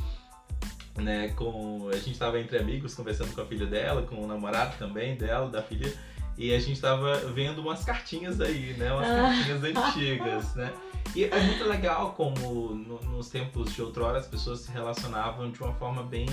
né, 0.97 1.29
com... 1.37 1.89
A 1.93 1.97
gente 1.97 2.13
estava 2.13 2.41
entre 2.41 2.59
amigos, 2.59 2.95
conversando 2.95 3.33
com 3.33 3.41
a 3.41 3.47
filha 3.47 3.67
dela, 3.67 4.03
com 4.03 4.17
o 4.17 4.27
namorado 4.27 4.77
também 4.79 5.15
dela, 5.17 5.49
da 5.49 5.63
filha, 5.63 5.91
e 6.37 6.53
a 6.53 6.59
gente 6.59 6.73
estava 6.73 7.17
vendo 7.33 7.61
umas 7.61 7.85
cartinhas 7.85 8.41
aí, 8.41 8.75
né, 8.77 8.93
umas 8.93 9.07
Ah. 9.09 9.23
cartinhas 9.23 9.65
antigas, 9.65 10.55
né. 10.57 10.73
E 11.15 11.25
é 11.25 11.41
muito 11.43 11.65
legal 11.65 12.13
como 12.13 12.75
no- 12.75 13.01
nos 13.03 13.29
tempos 13.29 13.73
de 13.73 13.83
outrora 13.83 14.19
as 14.19 14.27
pessoas 14.27 14.61
se 14.61 14.71
relacionavam 14.71 15.51
de 15.51 15.61
uma 15.63 15.73
forma 15.75 16.03
bem, 16.03 16.27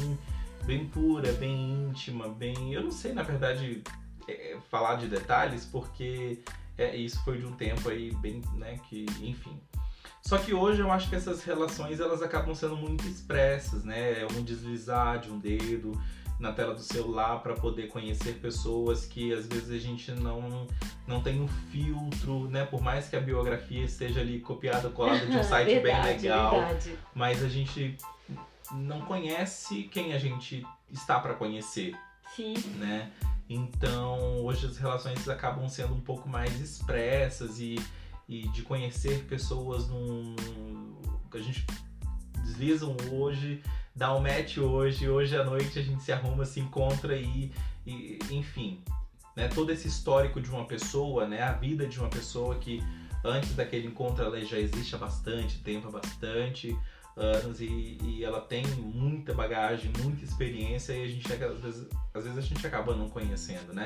bem 0.65 0.85
pura, 0.87 1.31
bem 1.33 1.87
íntima, 1.89 2.27
bem... 2.29 2.73
Eu 2.73 2.83
não 2.83 2.91
sei, 2.91 3.13
na 3.13 3.23
verdade, 3.23 3.83
é, 4.27 4.57
falar 4.69 4.95
de 4.95 5.07
detalhes, 5.07 5.65
porque 5.65 6.39
é, 6.77 6.95
isso 6.95 7.23
foi 7.23 7.37
de 7.39 7.45
um 7.45 7.53
tempo 7.53 7.89
aí 7.89 8.13
bem, 8.15 8.41
né, 8.55 8.79
que, 8.89 9.05
enfim. 9.21 9.59
Só 10.21 10.37
que 10.39 10.53
hoje 10.53 10.81
eu 10.81 10.91
acho 10.91 11.07
que 11.07 11.15
essas 11.15 11.43
relações 11.43 11.99
elas 11.99 12.21
acabam 12.21 12.53
sendo 12.55 12.75
muito 12.75 13.07
expressas, 13.07 13.83
né? 13.83 14.21
É 14.23 14.27
um 14.31 14.41
deslizar 14.43 15.19
de 15.19 15.29
um 15.31 15.37
dedo 15.37 15.91
na 16.39 16.51
tela 16.51 16.73
do 16.73 16.81
celular 16.81 17.41
para 17.41 17.53
poder 17.53 17.87
conhecer 17.87 18.33
pessoas 18.39 19.05
que 19.05 19.33
às 19.33 19.47
vezes 19.47 19.71
a 19.71 19.77
gente 19.77 20.11
não 20.11 20.67
não 21.07 21.21
tem 21.21 21.39
um 21.39 21.47
filtro, 21.47 22.49
né? 22.49 22.65
Por 22.65 22.81
mais 22.81 23.07
que 23.07 23.15
a 23.15 23.21
biografia 23.21 23.83
esteja 23.83 24.21
ali 24.21 24.39
copiada, 24.39 24.89
colada 24.89 25.25
de 25.25 25.37
um 25.37 25.43
site 25.43 25.67
bem 25.67 25.81
Verdade, 25.83 26.21
legal, 26.23 26.51
Verdade. 26.51 26.99
mas 27.13 27.43
a 27.43 27.47
gente 27.47 27.97
não 28.71 29.01
conhece 29.01 29.83
quem 29.83 30.13
a 30.13 30.17
gente 30.17 30.65
está 30.91 31.19
para 31.19 31.33
conhecer 31.35 31.95
Sim. 32.35 32.53
né? 32.77 33.11
Então, 33.47 34.43
hoje 34.43 34.65
as 34.65 34.77
relações 34.77 35.27
acabam 35.29 35.67
sendo 35.69 35.93
um 35.93 36.01
pouco 36.01 36.27
mais 36.27 36.59
expressas 36.59 37.59
e, 37.59 37.79
e 38.27 38.47
de 38.49 38.63
conhecer 38.63 39.23
pessoas 39.25 39.87
num. 39.87 40.35
que 41.31 41.37
a 41.37 41.41
gente 41.41 41.65
desliza 42.43 42.87
um 42.87 42.97
hoje, 43.11 43.61
dá 43.95 44.13
um 44.13 44.19
match 44.19 44.57
hoje, 44.57 45.09
hoje 45.09 45.37
à 45.37 45.43
noite 45.43 45.79
a 45.79 45.81
gente 45.81 46.03
se 46.03 46.11
arruma, 46.11 46.45
se 46.45 46.59
encontra 46.59 47.15
e, 47.15 47.51
e 47.85 48.19
enfim. 48.29 48.83
Né? 49.35 49.47
Todo 49.47 49.71
esse 49.71 49.87
histórico 49.87 50.41
de 50.41 50.49
uma 50.49 50.65
pessoa, 50.65 51.27
né? 51.27 51.41
A 51.41 51.53
vida 51.53 51.87
de 51.87 51.99
uma 51.99 52.09
pessoa 52.09 52.55
que 52.55 52.83
antes 53.23 53.55
daquele 53.55 53.87
encontro 53.87 54.23
ela 54.23 54.39
já 54.43 54.59
existe 54.59 54.95
há 54.95 54.97
bastante 54.97 55.59
tempo, 55.59 55.87
há 55.87 55.91
bastante 55.91 56.77
anos 57.15 57.61
e, 57.61 57.97
e 58.03 58.23
ela 58.23 58.41
tem 58.41 58.65
muita 58.77 59.33
bagagem, 59.33 59.91
muita 60.03 60.23
experiência 60.23 60.93
e 60.93 61.03
a 61.03 61.07
gente 61.07 61.31
às 61.31 61.61
vezes, 61.61 61.87
às 62.13 62.23
vezes 62.23 62.37
a 62.37 62.41
gente 62.41 62.67
acaba 62.67 62.95
não 62.95 63.09
conhecendo, 63.09 63.73
né? 63.73 63.85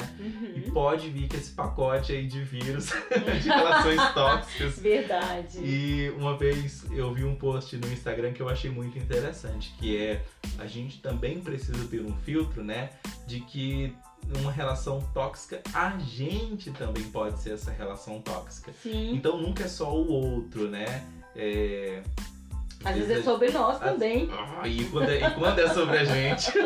E 0.56 0.68
Uhum. 0.68 0.74
pode 0.74 1.10
vir 1.10 1.30
com 1.30 1.38
esse 1.38 1.52
pacote 1.52 2.12
aí 2.12 2.28
de 2.28 2.44
vírus, 2.44 2.90
de 3.42 3.50
relações 3.50 4.14
tóxicas. 4.14 4.80
Verdade. 4.80 5.60
E 5.60 6.10
uma 6.18 6.38
vez 6.38 6.86
eu 6.92 7.14
vi 7.14 7.24
um 7.24 7.36
post 7.36 7.78
no 7.78 7.92
Instagram 7.92 8.34
que 8.34 8.42
eu 8.42 8.50
achei 8.50 8.70
muito 8.72 8.98
interessante, 8.98 9.74
que 9.80 9.96
é 9.96 10.24
a 10.58 10.66
gente 10.66 11.00
também 11.02 11.40
precisa 11.40 11.86
ter 11.88 12.02
um 12.02 12.16
filtro, 12.18 12.64
né? 12.64 12.90
De 13.28 13.42
que 13.42 13.96
numa 14.28 14.52
relação 14.52 15.02
tóxica, 15.14 15.62
a 15.74 15.98
gente 16.00 16.72
também 16.72 17.04
pode 17.06 17.40
ser 17.40 17.54
essa 17.54 17.72
relação 17.72 18.22
tóxica. 18.22 18.72
Sim. 18.84 19.16
Então 19.16 19.38
nunca 19.42 19.64
é 19.64 19.68
só 19.68 19.96
o 19.96 20.12
outro, 20.12 20.68
né? 20.70 21.06
É... 21.36 22.02
Às 22.84 22.96
vezes 22.96 23.18
é 23.18 23.22
sobre 23.22 23.52
nós 23.52 23.78
também. 23.80 24.30
Ah, 24.32 24.68
e, 24.68 24.86
quando 24.86 25.10
é, 25.10 25.28
e 25.28 25.32
quando 25.32 25.60
é 25.60 25.68
sobre 25.68 25.98
a 25.98 26.06
gente? 26.06 26.52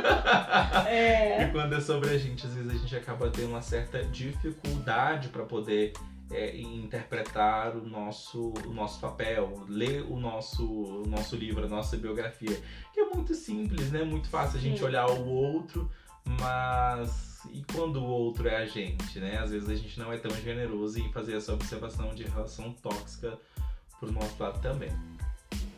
É. 0.88 1.43
E 1.43 1.51
quando 1.51 1.74
é 1.74 1.82
sobre 1.82 2.10
a 2.10 2.17
gente, 2.17 2.46
às 2.46 2.53
vezes 2.53 2.72
a 2.72 2.77
gente 2.77 2.96
acaba 2.96 3.29
tendo 3.29 3.50
uma 3.50 3.62
certa 3.62 4.03
dificuldade 4.03 5.29
para 5.29 5.43
poder 5.43 5.93
é, 6.32 6.55
interpretar 6.58 7.75
o 7.75 7.86
nosso, 7.86 8.53
o 8.65 8.74
nosso 8.74 9.00
papel, 9.00 9.65
ler 9.67 10.03
o 10.03 10.20
nosso, 10.20 10.65
o 10.65 11.08
nosso 11.08 11.36
livro, 11.36 11.65
a 11.65 11.70
nossa 11.70 11.98
biografia. 11.98 12.62
Que 12.93 13.00
é 13.00 13.05
muito 13.05 13.34
simples, 13.34 13.91
né? 13.91 14.03
Muito 14.03 14.29
fácil 14.29 14.60
a 14.60 14.62
gente 14.62 14.84
olhar 14.84 15.10
o 15.10 15.27
outro, 15.27 15.89
mas 16.39 17.34
e 17.51 17.63
quando 17.74 17.98
o 17.98 18.05
outro 18.05 18.48
é 18.48 18.58
a 18.58 18.65
gente, 18.65 19.20
né? 19.20 19.39
Às 19.39 19.51
vezes 19.51 19.70
a 19.70 19.75
gente 19.75 20.00
não 20.00 20.12
é 20.12 20.17
tão 20.17 20.32
generoso 20.32 21.00
em 21.00 21.12
fazer 21.12 21.36
essa 21.36 21.53
observação 21.53 22.13
de 22.13 22.24
relação 22.24 22.72
tóxica 22.74 23.38
pro 24.00 24.12
nosso 24.12 24.41
lado 24.41 24.62
também. 24.62 24.91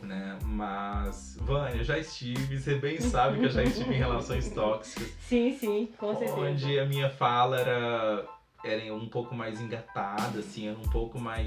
Né? 0.02 0.38
Mas, 0.44 1.36
Vânia, 1.40 1.76
eu 1.76 1.84
já 1.84 1.98
estive, 1.98 2.58
você 2.58 2.76
bem 2.76 3.00
sabe 3.00 3.38
que 3.38 3.46
eu 3.46 3.50
já 3.50 3.62
estive 3.62 3.94
em 3.94 3.98
relações 3.98 4.50
tóxicas 4.50 5.12
Sim, 5.20 5.56
sim, 5.58 5.88
com 5.98 6.16
certeza. 6.16 6.38
onde 6.38 6.78
a 6.78 6.86
minha 6.86 7.10
fala 7.10 7.58
era, 7.58 8.28
era 8.64 8.94
um 8.94 9.08
pouco 9.08 9.34
mais 9.34 9.60
engatada, 9.60 10.38
assim, 10.38 10.68
era 10.68 10.78
um 10.78 10.90
pouco 10.90 11.18
mais 11.18 11.46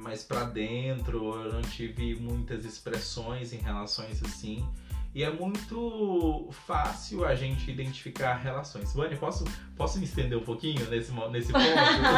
mais 0.00 0.24
para 0.24 0.44
dentro, 0.44 1.34
eu 1.44 1.52
não 1.52 1.60
tive 1.60 2.14
muitas 2.16 2.64
expressões 2.64 3.52
em 3.52 3.58
relações 3.58 4.22
assim. 4.24 4.66
E 5.12 5.24
é 5.24 5.30
muito 5.30 6.48
fácil 6.66 7.24
a 7.24 7.34
gente 7.34 7.68
identificar 7.68 8.34
relações. 8.34 8.92
Vânia, 8.92 9.16
posso, 9.16 9.44
posso 9.76 9.98
me 9.98 10.04
estender 10.04 10.38
um 10.38 10.44
pouquinho 10.44 10.88
nesse, 10.88 11.12
nesse 11.30 11.52
ponto? 11.52 11.64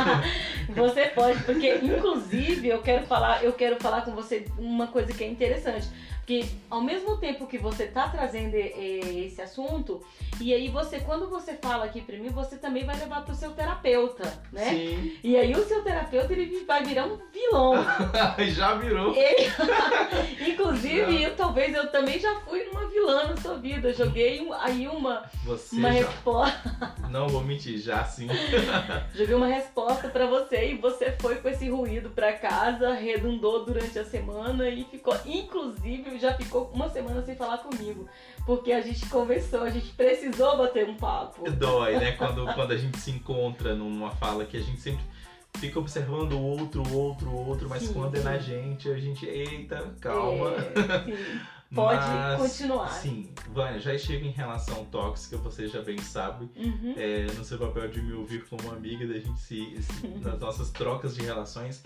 Você 0.76 1.06
pode, 1.06 1.42
porque 1.44 1.76
inclusive 1.76 2.68
eu 2.68 2.82
quero 2.82 3.06
falar, 3.06 3.42
eu 3.42 3.54
quero 3.54 3.80
falar 3.80 4.02
com 4.02 4.12
você 4.12 4.46
uma 4.58 4.88
coisa 4.88 5.12
que 5.12 5.24
é 5.24 5.28
interessante. 5.28 5.88
Porque 6.22 6.46
ao 6.70 6.80
mesmo 6.80 7.16
tempo 7.16 7.48
que 7.48 7.58
você 7.58 7.86
tá 7.86 8.08
trazendo 8.08 8.54
eh, 8.54 9.24
esse 9.26 9.42
assunto, 9.42 10.00
e 10.40 10.54
aí 10.54 10.68
você, 10.68 11.00
quando 11.00 11.28
você 11.28 11.54
fala 11.54 11.84
aqui 11.84 12.00
pra 12.00 12.16
mim, 12.16 12.28
você 12.28 12.56
também 12.56 12.84
vai 12.84 12.96
levar 12.96 13.24
pro 13.24 13.34
seu 13.34 13.50
terapeuta, 13.50 14.32
né? 14.52 14.70
Sim, 14.70 15.16
E 15.22 15.36
aí 15.36 15.52
o 15.52 15.64
seu 15.64 15.82
terapeuta 15.82 16.32
ele 16.32 16.64
vai 16.64 16.84
virar 16.84 17.06
um 17.06 17.18
vilão. 17.32 17.74
já 18.54 18.74
virou. 18.76 19.12
Ele, 19.16 19.50
inclusive, 20.52 21.22
eu, 21.24 21.34
talvez 21.36 21.74
eu 21.74 21.90
também 21.90 22.20
já 22.20 22.36
fui 22.40 22.64
numa 22.66 22.86
vilã 22.86 23.26
na 23.28 23.36
sua 23.38 23.56
vida. 23.58 23.92
Joguei 23.92 24.48
aí 24.60 24.86
uma, 24.86 25.24
Você 25.44 25.74
uma 25.76 25.88
já. 25.92 25.98
resposta. 25.98 26.94
Não 27.10 27.28
vou 27.28 27.42
mentir, 27.42 27.78
já 27.78 28.04
sim. 28.04 28.28
Joguei 29.12 29.34
uma 29.34 29.48
resposta 29.48 30.08
pra 30.08 30.26
você 30.26 30.70
e 30.70 30.78
você 30.78 31.12
foi 31.20 31.34
com 31.36 31.48
esse 31.48 31.68
ruído 31.68 32.10
pra 32.10 32.32
casa, 32.32 32.92
redundou 32.94 33.64
durante 33.64 33.98
a 33.98 34.04
semana 34.04 34.68
e 34.68 34.84
ficou, 34.84 35.16
inclusive, 35.26 36.11
já 36.18 36.34
ficou 36.34 36.70
uma 36.74 36.88
semana 36.88 37.22
sem 37.22 37.34
falar 37.34 37.58
comigo. 37.58 38.08
Porque 38.46 38.72
a 38.72 38.80
gente 38.80 39.08
conversou, 39.08 39.62
a 39.62 39.70
gente 39.70 39.88
precisou 39.92 40.56
bater 40.56 40.88
um 40.88 40.96
papo. 40.96 41.50
Dói, 41.50 41.96
né? 41.98 42.12
Quando, 42.12 42.44
quando 42.54 42.72
a 42.72 42.76
gente 42.76 42.98
se 42.98 43.10
encontra 43.10 43.74
numa 43.74 44.10
fala 44.10 44.44
que 44.44 44.56
a 44.56 44.60
gente 44.62 44.80
sempre 44.80 45.04
fica 45.58 45.78
observando 45.78 46.32
o 46.32 46.42
outro, 46.42 46.82
o 46.82 46.94
outro, 46.96 47.28
o 47.28 47.48
outro, 47.48 47.68
mas 47.68 47.82
Sim, 47.82 47.92
quando 47.92 48.16
é 48.16 48.20
na 48.20 48.38
sim. 48.40 48.46
gente, 48.46 48.88
a 48.90 48.98
gente, 48.98 49.26
eita, 49.26 49.94
calma. 50.00 50.50
É, 50.50 51.04
sim. 51.04 51.38
Pode 51.74 52.04
Mas, 52.06 52.38
continuar. 52.38 52.88
Sim, 52.90 53.30
Vânia, 53.48 53.80
já 53.80 53.94
estive 53.94 54.26
em 54.26 54.30
relação 54.30 54.84
tóxica, 54.84 55.38
você 55.38 55.66
já 55.68 55.80
bem 55.80 55.96
sabe. 55.96 56.46
Uhum. 56.54 56.92
é, 56.98 57.24
no 57.34 57.42
seu 57.42 57.56
papel 57.58 57.88
de 57.88 58.02
me 58.02 58.12
ouvir 58.12 58.44
como 58.44 58.70
amiga, 58.70 59.06
da 59.06 59.14
gente 59.14 59.40
se, 59.40 59.80
se- 59.80 60.06
nas 60.20 60.38
nossas 60.38 60.70
trocas 60.70 61.14
de 61.14 61.22
relações. 61.22 61.82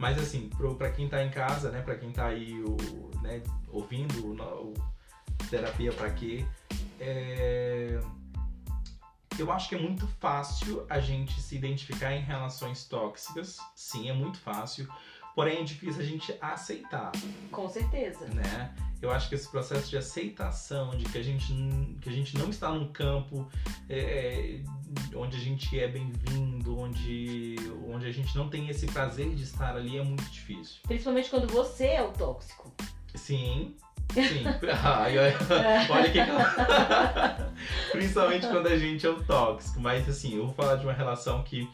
Mas 0.00 0.18
assim, 0.18 0.48
pro, 0.48 0.74
pra 0.76 0.90
quem 0.90 1.10
tá 1.10 1.22
em 1.22 1.28
casa, 1.28 1.70
né, 1.70 1.82
pra 1.82 1.94
quem 1.94 2.10
tá 2.10 2.28
aí 2.28 2.54
o, 2.64 3.10
né, 3.20 3.42
ouvindo 3.68 4.28
o, 4.28 4.72
o 4.72 4.74
Terapia 5.50 5.92
Pra 5.92 6.10
Quê, 6.10 6.42
é, 6.98 8.00
eu 9.38 9.52
acho 9.52 9.68
que 9.68 9.74
é 9.74 9.78
muito 9.78 10.06
fácil 10.18 10.86
a 10.88 10.98
gente 11.00 11.38
se 11.42 11.54
identificar 11.54 12.14
em 12.14 12.22
relações 12.22 12.86
tóxicas. 12.86 13.58
Sim, 13.76 14.08
é 14.08 14.14
muito 14.14 14.38
fácil. 14.38 14.88
Porém, 15.40 15.60
é 15.60 15.64
difícil 15.64 16.02
a 16.02 16.04
gente 16.04 16.34
aceitar 16.38 17.12
Com 17.50 17.66
certeza. 17.66 18.26
né? 18.26 18.74
Eu 19.00 19.10
acho 19.10 19.26
que 19.30 19.34
esse 19.34 19.48
processo 19.48 19.88
de 19.88 19.96
aceitação 19.96 20.90
de 20.90 21.06
que 21.06 21.16
a 21.16 21.22
gente, 21.22 21.46
que 22.02 22.10
a 22.10 22.12
gente 22.12 22.36
não 22.36 22.50
está 22.50 22.68
num 22.70 22.92
campo 22.92 23.48
é, 23.88 24.60
onde 25.14 25.38
a 25.38 25.40
gente 25.40 25.80
é 25.80 25.88
bem-vindo, 25.88 26.78
onde, 26.78 27.56
onde 27.88 28.06
a 28.06 28.12
gente 28.12 28.36
não 28.36 28.50
tem 28.50 28.68
esse 28.68 28.86
prazer 28.88 29.34
de 29.34 29.44
estar 29.44 29.74
ali 29.74 29.96
é 29.96 30.04
muito 30.04 30.24
difícil. 30.24 30.76
Principalmente 30.82 31.30
quando 31.30 31.50
você 31.50 31.86
é 31.86 32.02
o 32.02 32.12
tóxico. 32.12 32.70
Sim, 33.14 33.74
sim. 34.12 34.44
Ai, 34.84 35.16
olha 35.88 36.10
que. 36.12 36.18
Principalmente 37.92 38.46
quando 38.46 38.66
a 38.66 38.76
gente 38.76 39.06
é 39.06 39.08
o 39.08 39.24
tóxico. 39.24 39.80
Mas 39.80 40.06
assim, 40.06 40.36
eu 40.36 40.44
vou 40.44 40.54
falar 40.54 40.76
de 40.76 40.84
uma 40.84 40.92
relação 40.92 41.42
que 41.42 41.66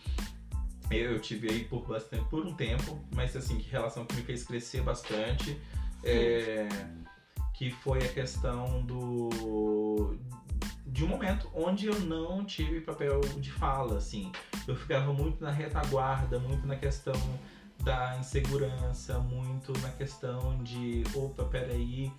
eu, 0.91 1.21
tive 1.21 1.51
aí 1.51 1.65
por 1.65 1.87
bastante 1.87 2.25
por 2.29 2.45
um 2.47 2.55
tempo, 2.55 2.99
mas 3.15 3.37
assim, 3.37 3.59
que 3.59 3.71
relação 3.71 4.05
que 4.05 4.15
me 4.17 4.23
fez 4.23 4.45
crescer 4.45 4.83
bastante. 4.83 5.61
é, 6.05 6.69
que 7.57 7.71
foi 7.71 7.99
a 7.99 8.09
questão 8.09 8.83
do 8.83 10.17
de 10.87 11.05
um 11.05 11.09
momento 11.09 11.51
onde 11.55 11.87
eu 11.87 11.99
não 12.01 12.45
tive 12.45 12.81
papel 12.81 13.21
de 13.21 13.51
fala, 13.51 13.99
assim. 13.99 14.33
Eu 14.67 14.75
ficava 14.77 15.13
muito 15.13 15.43
na 15.43 15.51
retaguarda, 15.51 16.39
muito 16.39 16.67
na 16.67 16.77
questão 16.77 17.15
da 17.83 18.17
insegurança, 18.19 19.19
muito 19.19 19.73
na 19.81 19.91
questão 19.91 20.63
de, 20.63 21.05
opa, 21.15 21.45
peraí, 21.45 22.11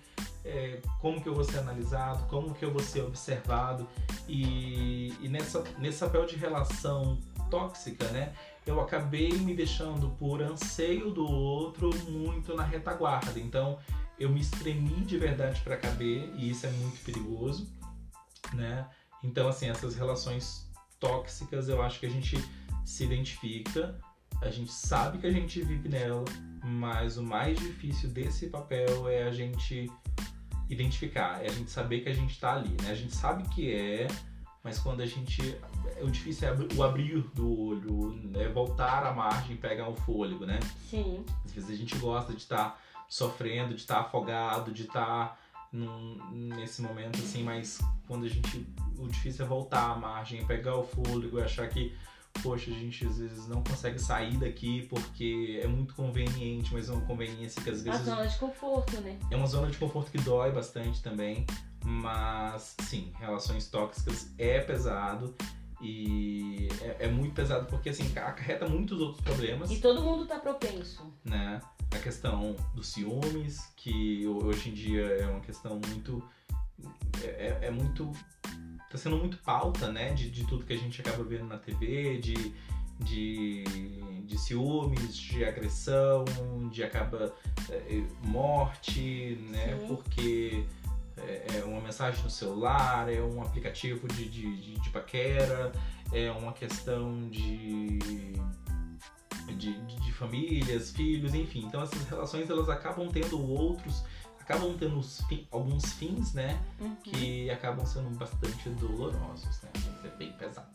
é, 0.44 0.80
como 1.00 1.20
que 1.20 1.28
eu 1.28 1.34
vou 1.34 1.42
ser 1.42 1.58
analisado, 1.58 2.24
como 2.28 2.54
que 2.54 2.64
eu 2.64 2.70
vou 2.70 2.82
ser 2.82 3.02
observado 3.02 3.88
e, 4.28 5.12
e 5.20 5.28
nessa, 5.28 5.64
nesse 5.78 5.98
papel 5.98 6.24
de 6.24 6.36
relação 6.36 7.18
tóxica, 7.50 8.06
né, 8.08 8.32
eu 8.68 8.80
acabei 8.80 9.32
me 9.32 9.54
deixando 9.54 10.10
por 10.10 10.42
anseio 10.42 11.10
do 11.10 11.26
outro 11.26 11.90
muito 12.10 12.54
na 12.54 12.62
retaguarda. 12.62 13.40
Então, 13.40 13.78
eu 14.18 14.28
me 14.28 14.40
espremi 14.40 15.00
de 15.06 15.16
verdade 15.16 15.60
para 15.62 15.76
caber 15.76 16.30
e 16.36 16.50
isso 16.50 16.66
é 16.66 16.70
muito 16.70 17.02
perigoso, 17.02 17.66
né? 18.52 18.86
Então, 19.24 19.48
assim, 19.48 19.70
essas 19.70 19.96
relações 19.96 20.70
tóxicas, 21.00 21.68
eu 21.68 21.80
acho 21.80 21.98
que 21.98 22.06
a 22.06 22.10
gente 22.10 22.36
se 22.84 23.04
identifica, 23.04 23.98
a 24.42 24.50
gente 24.50 24.70
sabe 24.70 25.18
que 25.18 25.26
a 25.26 25.32
gente 25.32 25.62
vive 25.62 25.88
nela, 25.88 26.24
mas 26.62 27.16
o 27.16 27.22
mais 27.22 27.58
difícil 27.58 28.10
desse 28.10 28.48
papel 28.48 29.08
é 29.08 29.22
a 29.22 29.32
gente 29.32 29.90
identificar, 30.68 31.42
é 31.42 31.48
a 31.48 31.52
gente 31.52 31.70
saber 31.70 32.00
que 32.00 32.08
a 32.10 32.14
gente 32.14 32.38
tá 32.38 32.54
ali, 32.54 32.76
né? 32.82 32.90
A 32.90 32.94
gente 32.94 33.14
sabe 33.14 33.48
que 33.48 33.72
é, 33.72 34.08
mas 34.68 34.78
quando 34.78 35.00
a 35.00 35.06
gente. 35.06 35.56
O 36.02 36.10
difícil 36.10 36.48
é 36.48 36.54
o 36.76 36.82
abrir 36.82 37.22
do 37.34 37.60
olho, 37.68 38.12
né? 38.24 38.46
voltar 38.48 39.04
à 39.04 39.12
margem 39.12 39.56
e 39.56 39.58
pegar 39.58 39.88
o 39.88 39.96
fôlego, 39.96 40.44
né? 40.46 40.60
Sim. 40.88 41.24
Às 41.44 41.52
vezes 41.52 41.70
a 41.70 41.74
gente 41.74 41.96
gosta 41.98 42.32
de 42.32 42.38
estar 42.42 42.78
sofrendo, 43.08 43.74
de 43.74 43.80
estar 43.80 44.00
afogado, 44.00 44.70
de 44.70 44.82
estar 44.82 45.40
num- 45.72 46.18
nesse 46.30 46.82
momento 46.82 47.18
assim, 47.18 47.42
mas 47.42 47.80
quando 48.06 48.26
a 48.26 48.28
gente. 48.28 48.66
O 48.98 49.06
difícil 49.08 49.44
é 49.44 49.48
voltar 49.48 49.90
à 49.92 49.96
margem, 49.96 50.44
pegar 50.46 50.76
o 50.76 50.84
fôlego 50.84 51.38
e 51.38 51.42
achar 51.42 51.68
que, 51.68 51.94
poxa, 52.42 52.70
a 52.70 52.74
gente 52.74 53.06
às 53.06 53.18
vezes 53.18 53.48
não 53.48 53.62
consegue 53.62 53.98
sair 53.98 54.36
daqui 54.36 54.86
porque 54.88 55.60
é 55.62 55.66
muito 55.66 55.94
conveniente, 55.94 56.72
mas 56.74 56.88
é 56.88 56.92
uma 56.92 57.06
conveniência 57.06 57.62
que 57.62 57.70
às 57.70 57.82
vezes 57.82 58.02
zona 58.04 58.26
de 58.26 58.36
conforto, 58.38 59.00
né? 59.00 59.18
é 59.30 59.36
uma 59.36 59.46
zona 59.46 59.68
de 59.70 59.78
conforto 59.78 60.10
que 60.10 60.18
dói 60.18 60.50
bastante 60.52 61.00
também, 61.02 61.46
mas 61.88 62.76
sim, 62.82 63.10
relações 63.18 63.66
tóxicas 63.68 64.30
é 64.36 64.60
pesado 64.60 65.34
e 65.80 66.68
é, 66.82 67.06
é 67.06 67.08
muito 67.08 67.34
pesado 67.34 67.64
porque 67.66 67.88
assim 67.88 68.04
acarreta 68.14 68.68
muitos 68.68 69.00
outros 69.00 69.22
problemas, 69.22 69.70
E 69.70 69.78
todo 69.78 70.02
mundo 70.02 70.26
tá 70.26 70.38
propenso. 70.38 71.02
né? 71.24 71.62
A 71.90 71.98
questão 71.98 72.54
dos 72.74 72.88
ciúmes, 72.88 73.72
que 73.74 74.26
hoje 74.26 74.68
em 74.68 74.74
dia 74.74 75.02
é 75.02 75.26
uma 75.26 75.40
questão 75.40 75.80
muito 75.88 76.22
é, 77.22 77.58
é 77.62 77.70
muito 77.70 78.12
tá 78.90 78.98
sendo 78.98 79.16
muito 79.16 79.38
pauta, 79.38 79.90
né? 79.90 80.12
De, 80.12 80.30
de 80.30 80.46
tudo 80.46 80.66
que 80.66 80.74
a 80.74 80.78
gente 80.78 81.00
acaba 81.00 81.24
vendo 81.24 81.46
na 81.46 81.56
TV, 81.56 82.18
de 82.18 82.52
de, 83.00 83.62
de 84.26 84.36
ciúmes, 84.36 85.16
de 85.16 85.44
agressão, 85.44 86.24
de 86.70 86.82
acaba 86.82 87.32
é, 87.70 88.02
morte, 88.24 89.38
né? 89.50 89.78
Sim. 89.78 89.86
Porque 89.86 90.64
é 91.26 91.58
é 91.58 91.64
uma 91.64 91.80
mensagem 91.80 92.22
no 92.22 92.30
celular, 92.30 93.12
é 93.12 93.20
um 93.20 93.40
aplicativo 93.42 94.06
de, 94.08 94.28
de, 94.28 94.56
de, 94.56 94.74
de 94.80 94.90
paquera, 94.90 95.72
é 96.12 96.30
uma 96.30 96.52
questão 96.52 97.28
de, 97.28 97.98
de, 99.48 99.72
de- 99.80 100.12
famílias, 100.18 100.90
filhos, 100.90 101.32
enfim. 101.34 101.64
Então 101.66 101.82
essas 101.82 102.02
relações 102.08 102.50
elas 102.50 102.68
acabam 102.68 103.08
tendo 103.08 103.40
outros, 103.40 104.04
acabam 104.40 104.76
tendo 104.76 105.00
alguns 105.52 105.92
fins, 105.92 106.34
né? 106.34 106.60
Uhum. 106.80 106.94
Que 106.96 107.48
acabam 107.50 107.86
sendo 107.86 108.10
bastante 108.18 108.68
dolorosos, 108.70 109.62
né? 109.62 109.70
É 110.04 110.08
bem 110.16 110.32
pesado. 110.32 110.66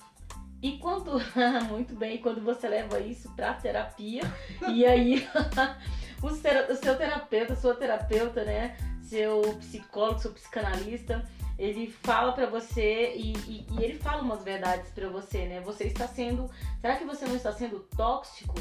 E 0.61 0.77
quando, 0.77 1.19
muito 1.67 1.93
bem, 1.93 2.19
quando 2.19 2.41
você 2.41 2.69
leva 2.69 2.99
isso 3.01 3.29
pra 3.35 3.53
terapia, 3.53 4.21
e 4.71 4.85
aí 4.85 5.27
o 6.23 6.75
seu 6.75 6.97
terapeuta, 6.97 7.55
sua 7.55 7.75
terapeuta, 7.75 8.45
né, 8.45 8.77
seu 9.13 9.41
psicólogo, 9.59 10.19
seu 10.19 10.31
psicanalista, 10.31 11.23
ele 11.59 11.87
fala 12.01 12.31
pra 12.31 12.47
você 12.47 13.13
e, 13.15 13.33
e- 13.47 13.67
e 13.71 13.83
ele 13.83 13.99
fala 13.99 14.23
umas 14.23 14.43
verdades 14.43 14.89
pra 14.89 15.07
você, 15.07 15.45
né? 15.45 15.61
Você 15.61 15.83
está 15.83 16.07
sendo, 16.07 16.49
será 16.81 16.95
que 16.95 17.05
você 17.05 17.25
não 17.27 17.35
está 17.35 17.51
sendo 17.51 17.79
tóxico? 17.95 18.55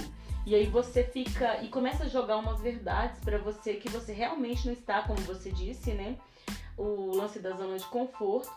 E 0.44 0.54
aí 0.54 0.66
você 0.66 1.04
fica 1.04 1.62
e 1.62 1.68
começa 1.68 2.04
a 2.04 2.08
jogar 2.08 2.36
umas 2.36 2.60
verdades 2.60 3.18
pra 3.20 3.38
você 3.38 3.74
que 3.74 3.88
você 3.88 4.12
realmente 4.12 4.66
não 4.66 4.74
está, 4.74 5.00
como 5.02 5.18
você 5.20 5.50
disse, 5.50 5.92
né? 5.92 6.16
O 6.76 7.16
lance 7.16 7.38
da 7.38 7.52
zona 7.52 7.78
de 7.78 7.84
conforto 7.86 8.52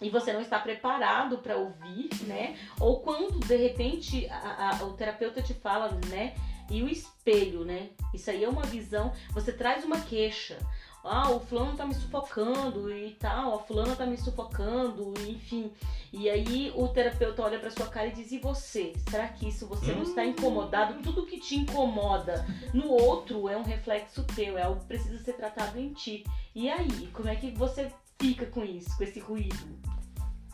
e 0.00 0.10
você 0.10 0.32
não 0.32 0.42
está 0.42 0.60
preparado 0.60 1.38
para 1.38 1.56
ouvir, 1.56 2.10
né? 2.28 2.56
Ou 2.78 3.00
quando 3.00 3.40
de 3.40 3.56
repente 3.56 4.28
a- 4.30 4.78
a- 4.80 4.84
o 4.84 4.92
terapeuta 4.92 5.42
te 5.42 5.54
fala, 5.54 5.90
né? 6.08 6.34
E 6.70 6.82
o 6.82 6.88
espelho, 6.88 7.64
né? 7.64 7.90
Isso 8.14 8.30
aí 8.30 8.42
é 8.44 8.48
uma 8.48 8.62
visão. 8.62 9.12
Você 9.32 9.52
traz 9.52 9.84
uma 9.84 10.00
queixa. 10.00 10.58
Ah, 11.04 11.30
o 11.30 11.38
fulano 11.38 11.76
tá 11.76 11.84
me 11.84 11.94
sufocando 11.94 12.90
e 12.90 13.10
tal, 13.20 13.56
a 13.56 13.58
fulana 13.58 13.94
tá 13.94 14.06
me 14.06 14.16
sufocando, 14.16 15.12
enfim. 15.28 15.70
E 16.12 16.30
aí 16.30 16.72
o 16.74 16.88
terapeuta 16.88 17.42
olha 17.42 17.58
pra 17.58 17.70
sua 17.70 17.86
cara 17.86 18.06
e 18.06 18.12
diz: 18.12 18.32
E 18.32 18.38
você? 18.38 18.94
Será 19.10 19.28
que 19.28 19.48
isso 19.48 19.66
você 19.66 19.92
não 19.92 20.02
está 20.02 20.24
incomodado? 20.24 21.02
Tudo 21.02 21.26
que 21.26 21.38
te 21.38 21.56
incomoda 21.56 22.46
no 22.72 22.88
outro 22.88 23.48
é 23.48 23.56
um 23.56 23.62
reflexo 23.62 24.24
teu, 24.24 24.56
é 24.56 24.62
algo 24.62 24.80
que 24.80 24.86
precisa 24.86 25.22
ser 25.22 25.34
tratado 25.34 25.78
em 25.78 25.92
ti. 25.92 26.24
E 26.54 26.70
aí, 26.70 27.08
como 27.12 27.28
é 27.28 27.36
que 27.36 27.50
você 27.50 27.92
fica 28.18 28.46
com 28.46 28.64
isso, 28.64 28.96
com 28.96 29.04
esse 29.04 29.20
ruído? 29.20 29.84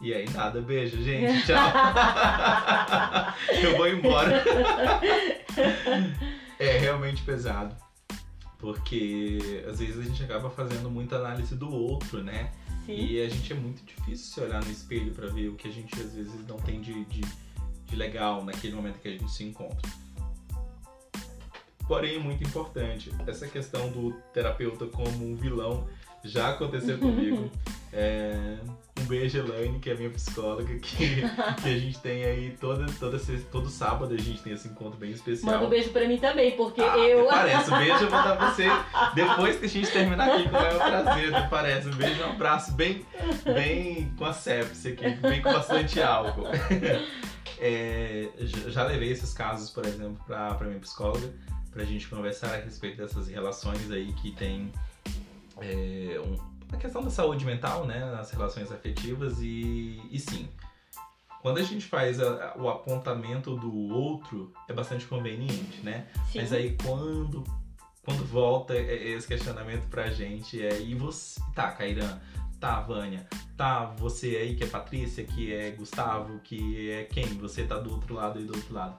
E 0.01 0.15
aí, 0.15 0.29
nada, 0.31 0.63
beijo, 0.63 1.03
gente. 1.03 1.47
Tchau. 1.47 1.59
Eu 3.63 3.77
vou 3.77 3.87
embora. 3.87 4.43
É 6.59 6.79
realmente 6.79 7.23
pesado. 7.23 7.77
Porque 8.61 9.65
às 9.69 9.79
vezes 9.79 9.99
a 9.99 10.03
gente 10.03 10.23
acaba 10.23 10.51
fazendo 10.51 10.91
muita 10.91 11.17
análise 11.17 11.55
do 11.57 11.71
outro, 11.73 12.23
né? 12.23 12.53
Sim. 12.85 12.93
E 12.93 13.23
a 13.23 13.29
gente 13.29 13.53
é 13.53 13.57
muito 13.57 13.83
difícil 13.85 14.35
se 14.35 14.41
olhar 14.41 14.63
no 14.63 14.71
espelho 14.71 15.13
pra 15.13 15.29
ver 15.29 15.49
o 15.49 15.55
que 15.55 15.69
a 15.69 15.71
gente 15.71 15.95
às 16.01 16.15
vezes 16.15 16.47
não 16.47 16.57
tem 16.59 16.81
de, 16.81 17.05
de, 17.07 17.23
de 17.87 17.97
legal 17.97 18.45
naquele 18.45 18.75
momento 18.75 18.99
que 19.01 19.09
a 19.09 19.13
gente 19.13 19.31
se 19.31 19.45
encontra. 19.45 19.89
porém 21.89 22.21
muito 22.21 22.45
importante. 22.45 23.11
Essa 23.27 23.49
questão 23.49 23.91
do 23.91 24.13
terapeuta 24.35 24.87
como 24.87 25.27
um 25.27 25.35
vilão 25.35 25.89
já 26.23 26.51
aconteceu 26.51 26.99
comigo. 27.01 27.51
É, 27.93 28.59
beijo, 29.11 29.39
Elaine, 29.39 29.81
que 29.81 29.91
é 29.91 29.95
minha 29.95 30.09
psicóloga, 30.11 30.73
que, 30.79 31.23
que 31.63 31.69
a 31.69 31.79
gente 31.79 31.99
tem 31.99 32.25
aí 32.25 32.57
toda, 32.61 32.87
toda, 32.99 33.19
todo 33.51 33.69
sábado 33.69 34.15
a 34.15 34.17
gente 34.17 34.41
tem 34.41 34.53
esse 34.53 34.69
encontro 34.69 34.99
bem 34.99 35.11
especial. 35.11 35.55
Manda 35.55 35.67
um 35.67 35.69
beijo 35.69 35.91
pra 35.91 36.07
mim 36.07 36.17
também, 36.17 36.53
porque 36.53 36.81
ah, 36.81 36.97
eu. 36.97 37.27
Parece, 37.27 37.71
um 37.71 37.79
beijo 37.79 38.05
eu 38.05 38.11
vou 38.11 38.23
dar 38.23 38.37
pra 38.37 38.51
você 38.51 38.69
depois 39.15 39.57
que 39.59 39.67
a 39.67 39.69
gente 39.69 39.91
terminar 39.91 40.31
aqui, 40.31 40.45
com 40.45 40.51
o 40.51 40.53
maior 40.53 40.79
prazer, 40.79 41.35
te 41.35 41.49
parece. 41.51 41.89
Um 41.89 41.97
beijo, 41.97 42.23
um 42.23 42.31
abraço 42.31 42.73
bem, 42.73 43.05
bem 43.45 44.15
com 44.17 44.25
a 44.25 44.33
sepsia 44.33 44.93
aqui, 44.93 45.11
bem 45.17 45.43
com 45.43 45.53
bastante 45.53 46.01
álcool. 46.01 46.45
É, 47.63 48.31
já 48.69 48.85
levei 48.85 49.13
esses 49.13 49.35
casos, 49.35 49.69
por 49.69 49.85
exemplo, 49.85 50.19
pra, 50.27 50.55
pra 50.55 50.67
minha 50.67 50.81
psicóloga, 50.81 51.31
pra 51.71 51.85
gente 51.85 52.09
conversar 52.09 52.55
a 52.55 52.57
respeito 52.57 52.97
dessas 52.97 53.29
relações 53.29 53.91
aí 53.91 54.15
que 54.15 54.31
tem 54.31 54.73
é, 55.61 56.19
um, 56.19 56.39
a 56.73 56.77
questão 56.77 57.03
da 57.03 57.11
saúde 57.11 57.45
mental, 57.45 57.87
né, 57.87 57.99
nas 58.11 58.31
relações 58.31 58.71
afetivas 58.71 59.39
e, 59.41 60.01
e 60.11 60.19
sim, 60.19 60.49
quando 61.41 61.59
a 61.59 61.63
gente 61.63 61.87
faz 61.87 62.21
a, 62.21 62.55
o 62.57 62.69
apontamento 62.69 63.57
do 63.57 63.73
outro 63.89 64.53
é 64.69 64.73
bastante 64.73 65.07
conveniente, 65.07 65.81
né? 65.83 66.07
Sim. 66.31 66.41
Mas 66.41 66.53
aí 66.53 66.77
quando 66.83 67.45
quando 68.03 68.25
volta 68.25 68.75
esse 68.77 69.27
questionamento 69.27 69.87
pra 69.89 70.11
gente 70.11 70.61
é 70.61 70.81
e 70.81 70.95
você, 70.95 71.41
tá, 71.55 71.71
Cairan, 71.71 72.19
tá, 72.59 72.81
Vânia, 72.81 73.27
tá, 73.57 73.87
você 73.99 74.37
aí 74.37 74.57
que 74.57 74.65
é 74.65 74.67
Patrícia, 74.67 75.25
que 75.25 75.55
é 75.55 75.71
Gustavo, 75.71 76.41
que 76.41 76.91
é 76.91 77.05
quem? 77.05 77.27
Você 77.39 77.65
tá 77.65 77.79
do 77.79 77.93
outro 77.93 78.15
lado 78.15 78.41
e 78.41 78.45
do 78.45 78.55
outro 78.55 78.75
lado. 78.75 78.99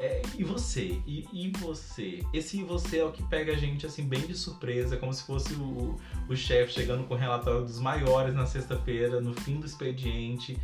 É, 0.00 0.22
e 0.38 0.42
você? 0.42 0.98
E, 1.06 1.28
e, 1.30 1.50
você? 1.58 2.24
Esse 2.32 2.64
você 2.64 3.00
é 3.00 3.04
o 3.04 3.12
que 3.12 3.22
pega 3.24 3.52
a 3.52 3.56
gente 3.56 3.84
assim 3.84 4.02
bem 4.02 4.26
de 4.26 4.34
surpresa, 4.34 4.96
como 4.96 5.12
se 5.12 5.22
fosse 5.24 5.52
o, 5.52 5.94
o 6.26 6.34
chefe 6.34 6.72
chegando 6.72 7.04
com 7.04 7.12
o 7.12 7.16
relatório 7.18 7.62
dos 7.62 7.78
maiores 7.78 8.34
na 8.34 8.46
sexta-feira, 8.46 9.20
no 9.20 9.34
fim 9.34 9.60
do 9.60 9.66
expediente. 9.66 10.58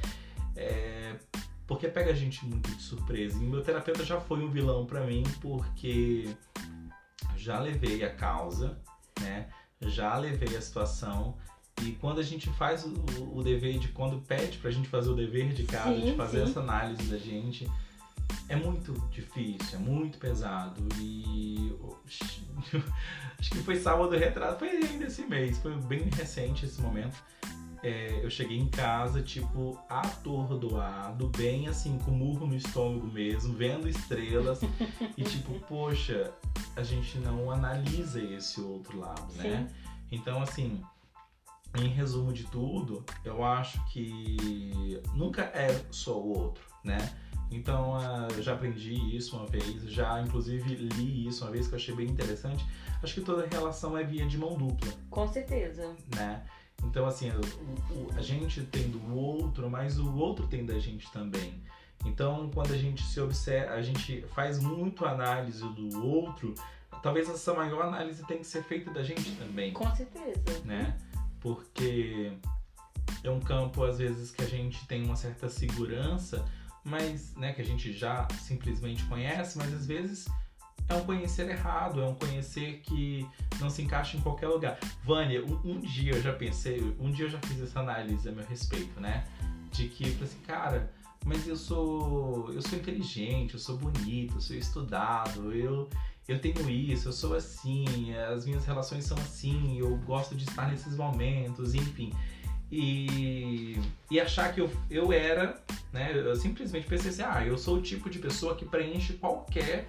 É, 0.56 1.16
porque 1.66 1.86
pega 1.86 2.12
a 2.12 2.14
gente 2.14 2.46
muito 2.46 2.70
de 2.70 2.82
surpresa. 2.82 3.36
E 3.36 3.46
meu 3.46 3.62
terapeuta 3.62 4.06
já 4.06 4.18
foi 4.18 4.42
um 4.42 4.48
vilão 4.48 4.86
para 4.86 5.02
mim, 5.04 5.22
porque 5.42 6.34
já 7.36 7.60
levei 7.60 8.04
a 8.04 8.14
causa, 8.14 8.78
né? 9.20 9.48
Já 9.82 10.16
levei 10.16 10.56
a 10.56 10.62
situação. 10.62 11.36
E 11.82 11.92
quando 11.92 12.20
a 12.20 12.22
gente 12.22 12.48
faz 12.54 12.86
o, 12.86 12.94
o 13.34 13.42
dever 13.42 13.78
de 13.78 13.88
quando 13.88 14.18
pede 14.22 14.56
pra 14.56 14.70
gente 14.70 14.88
fazer 14.88 15.10
o 15.10 15.14
dever 15.14 15.52
de 15.52 15.64
casa, 15.64 15.94
sim, 15.94 16.06
de 16.06 16.14
fazer 16.14 16.38
sim. 16.38 16.50
essa 16.50 16.60
análise 16.60 17.02
da 17.10 17.18
gente, 17.18 17.70
é 18.48 18.56
muito 18.56 18.92
difícil, 19.10 19.78
é 19.78 19.82
muito 19.82 20.18
pesado 20.18 20.88
e 21.00 21.72
acho 23.38 23.50
que 23.50 23.58
foi 23.58 23.76
sábado 23.76 24.16
retrasado, 24.16 24.58
foi 24.58 24.68
ainda 24.68 25.06
esse 25.06 25.22
mês, 25.26 25.58
foi 25.58 25.74
bem 25.76 26.08
recente 26.10 26.64
esse 26.64 26.80
momento. 26.80 27.16
É, 27.82 28.20
eu 28.24 28.30
cheguei 28.30 28.58
em 28.58 28.68
casa, 28.68 29.22
tipo, 29.22 29.78
atordoado, 29.88 31.28
bem 31.36 31.68
assim, 31.68 31.98
com 31.98 32.10
murro 32.10 32.46
no 32.46 32.56
estômago 32.56 33.06
mesmo, 33.06 33.54
vendo 33.54 33.88
estrelas 33.88 34.60
e 35.16 35.22
tipo, 35.22 35.60
poxa, 35.68 36.32
a 36.74 36.82
gente 36.82 37.18
não 37.18 37.50
analisa 37.50 38.20
esse 38.20 38.60
outro 38.60 38.98
lado, 38.98 39.32
né? 39.34 39.68
Então, 40.10 40.40
assim, 40.42 40.82
em 41.78 41.88
resumo 41.88 42.32
de 42.32 42.44
tudo, 42.44 43.04
eu 43.24 43.44
acho 43.44 43.84
que 43.86 45.00
nunca 45.14 45.42
é 45.42 45.84
só 45.90 46.18
o 46.18 46.36
outro, 46.36 46.64
né? 46.82 46.98
Então 47.50 47.96
uh, 47.96 48.42
já 48.42 48.54
aprendi 48.54 48.94
isso 49.16 49.36
uma 49.36 49.46
vez, 49.46 49.82
já 49.84 50.20
inclusive 50.20 50.74
li 50.74 51.26
isso 51.26 51.44
uma 51.44 51.50
vez 51.50 51.68
que 51.68 51.74
eu 51.74 51.78
achei 51.78 51.94
bem 51.94 52.06
interessante. 52.08 52.64
Acho 53.02 53.14
que 53.14 53.20
toda 53.20 53.46
relação 53.46 53.96
é 53.96 54.02
via 54.02 54.26
de 54.26 54.36
mão 54.36 54.54
dupla. 54.54 54.92
Com 55.10 55.28
certeza. 55.28 55.94
Né? 56.14 56.42
Então 56.84 57.06
assim, 57.06 57.30
o, 57.30 57.94
o, 57.94 58.10
a 58.16 58.22
gente 58.22 58.62
tem 58.64 58.88
do 58.88 59.14
outro, 59.14 59.70
mas 59.70 59.98
o 59.98 60.14
outro 60.16 60.46
tem 60.46 60.66
da 60.66 60.78
gente 60.78 61.10
também. 61.12 61.62
Então 62.04 62.50
quando 62.52 62.72
a 62.72 62.78
gente 62.78 63.02
se 63.02 63.20
observa, 63.20 63.74
a 63.74 63.82
gente 63.82 64.22
faz 64.34 64.58
muito 64.58 65.04
análise 65.04 65.62
do 65.62 66.04
outro, 66.04 66.52
talvez 67.02 67.28
essa 67.28 67.54
maior 67.54 67.82
análise 67.82 68.24
tem 68.26 68.38
que 68.38 68.46
ser 68.46 68.64
feita 68.64 68.90
da 68.90 69.04
gente 69.04 69.30
também. 69.36 69.72
Com 69.72 69.94
certeza. 69.94 70.60
Né? 70.64 70.96
Porque 71.40 72.32
é 73.22 73.30
um 73.30 73.38
campo 73.38 73.84
às 73.84 73.98
vezes 73.98 74.32
que 74.32 74.42
a 74.42 74.46
gente 74.46 74.84
tem 74.88 75.04
uma 75.04 75.14
certa 75.14 75.48
segurança 75.48 76.44
mas 76.86 77.34
né, 77.34 77.52
que 77.52 77.60
a 77.60 77.64
gente 77.64 77.92
já 77.92 78.26
simplesmente 78.40 79.04
conhece, 79.04 79.58
mas 79.58 79.74
às 79.74 79.86
vezes 79.86 80.26
é 80.88 80.94
um 80.94 81.04
conhecer 81.04 81.48
errado, 81.50 82.00
é 82.00 82.06
um 82.06 82.14
conhecer 82.14 82.80
que 82.84 83.26
não 83.58 83.68
se 83.68 83.82
encaixa 83.82 84.16
em 84.16 84.20
qualquer 84.20 84.46
lugar. 84.46 84.78
Vânia, 85.02 85.44
um, 85.44 85.72
um, 85.72 85.80
dia 85.80 86.12
eu 86.12 86.22
já 86.22 86.32
pensei, 86.32 86.80
um 87.00 87.10
dia 87.10 87.26
eu 87.26 87.30
já 87.30 87.40
fiz 87.40 87.60
essa 87.60 87.80
análise 87.80 88.28
a 88.28 88.32
meu 88.32 88.46
respeito, 88.46 89.00
né? 89.00 89.26
De 89.72 89.88
que 89.88 90.16
assim, 90.22 90.38
cara, 90.46 90.92
mas 91.24 91.46
eu 91.48 91.56
sou 91.56 92.52
eu 92.52 92.62
sou 92.62 92.78
inteligente, 92.78 93.54
eu 93.54 93.60
sou 93.60 93.76
bonito, 93.76 94.36
eu 94.36 94.40
sou 94.40 94.56
estudado, 94.56 95.52
eu 95.52 95.90
eu 96.28 96.40
tenho 96.40 96.70
isso, 96.70 97.08
eu 97.08 97.12
sou 97.12 97.34
assim, 97.34 98.12
as 98.14 98.44
minhas 98.46 98.64
relações 98.64 99.04
são 99.04 99.16
assim, 99.18 99.78
eu 99.78 99.96
gosto 99.98 100.36
de 100.36 100.44
estar 100.44 100.68
nesses 100.70 100.96
momentos, 100.96 101.74
enfim 101.74 102.12
e, 102.70 103.80
e 104.10 104.20
achar 104.20 104.52
que 104.52 104.60
eu, 104.60 104.70
eu 104.90 105.12
era, 105.12 105.60
né? 105.92 106.12
Eu 106.14 106.34
simplesmente 106.36 106.86
pensei 106.86 107.10
assim, 107.10 107.22
ah, 107.22 107.44
eu 107.46 107.56
sou 107.56 107.76
o 107.76 107.82
tipo 107.82 108.10
de 108.10 108.18
pessoa 108.18 108.56
que 108.56 108.64
preenche 108.64 109.14
qualquer 109.14 109.88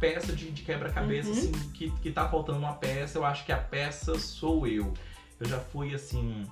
peça 0.00 0.32
de, 0.32 0.50
de 0.50 0.62
quebra-cabeça, 0.62 1.28
uhum. 1.28 1.34
assim, 1.34 1.52
que, 1.74 1.90
que 1.90 2.10
tá 2.10 2.28
faltando 2.28 2.58
uma 2.58 2.74
peça, 2.74 3.18
eu 3.18 3.24
acho 3.24 3.44
que 3.44 3.52
a 3.52 3.58
peça 3.58 4.18
sou 4.18 4.66
eu. 4.66 4.92
Eu 5.40 5.48
já 5.48 5.58
fui 5.58 5.94
assim. 5.94 6.46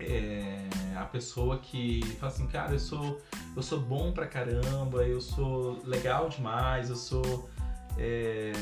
É, 0.00 0.66
a 0.96 1.04
pessoa 1.04 1.58
que 1.58 2.02
fala 2.18 2.32
assim, 2.32 2.46
cara, 2.48 2.72
eu 2.72 2.78
sou, 2.78 3.22
eu 3.56 3.62
sou 3.62 3.80
bom 3.80 4.12
pra 4.12 4.26
caramba, 4.26 5.06
eu 5.06 5.20
sou 5.20 5.80
legal 5.84 6.28
demais, 6.28 6.90
eu 6.90 6.96
sou. 6.96 7.48
É, 7.96 8.52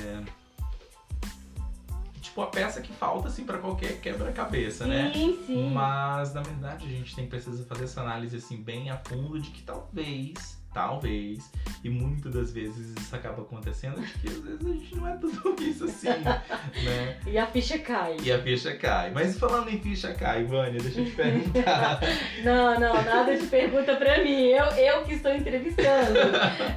tipo 2.33 2.41
a 2.41 2.47
peça 2.47 2.81
que 2.81 2.93
falta 2.93 3.29
assim 3.29 3.45
para 3.45 3.59
qualquer 3.59 4.01
quebra-cabeça, 4.01 4.87
né? 4.87 5.13
Sim, 5.15 5.39
sim. 5.47 5.71
Mas 5.71 6.33
na 6.33 6.41
verdade 6.41 6.87
a 6.87 6.89
gente 6.89 7.15
tem 7.15 7.29
precisa 7.29 7.63
fazer 7.67 7.85
essa 7.85 8.01
análise 8.01 8.37
assim 8.37 8.57
bem 8.57 8.89
a 8.89 8.97
fundo 8.97 9.39
de 9.39 9.51
que 9.51 9.63
talvez 9.63 10.62
Talvez. 10.73 11.51
E 11.85 11.91
muitas 11.91 12.33
das 12.33 12.53
vezes 12.53 12.95
isso 12.97 13.15
acaba 13.15 13.43
acontecendo 13.43 14.01
de 14.01 14.13
que 14.19 14.29
às 14.29 14.39
vezes 14.39 14.65
a 14.65 14.69
gente 14.69 14.97
não 14.97 15.09
é 15.09 15.17
tudo 15.17 15.63
isso 15.63 15.85
assim, 15.85 16.09
né? 16.85 17.19
E 17.27 17.37
a 17.37 17.47
ficha 17.47 17.79
cai. 17.79 18.17
E 18.23 18.33
a 18.33 18.41
ficha 18.41 18.75
cai. 18.77 19.11
Mas 19.11 19.39
falando 19.39 19.69
em 19.69 19.81
ficha 19.81 20.15
cai, 20.15 20.45
Vânia, 20.45 20.81
deixa 20.81 21.01
eu 21.01 21.07
te 21.07 21.13
perguntar. 21.13 22.01
não, 22.45 22.79
não, 22.79 23.03
nada 23.03 23.37
de 23.37 23.47
pergunta 23.47 23.97
pra 23.97 24.23
mim. 24.23 24.47
Eu, 24.47 24.65
eu 24.67 25.03
que 25.05 25.15
estou 25.15 25.35
entrevistando, 25.35 26.19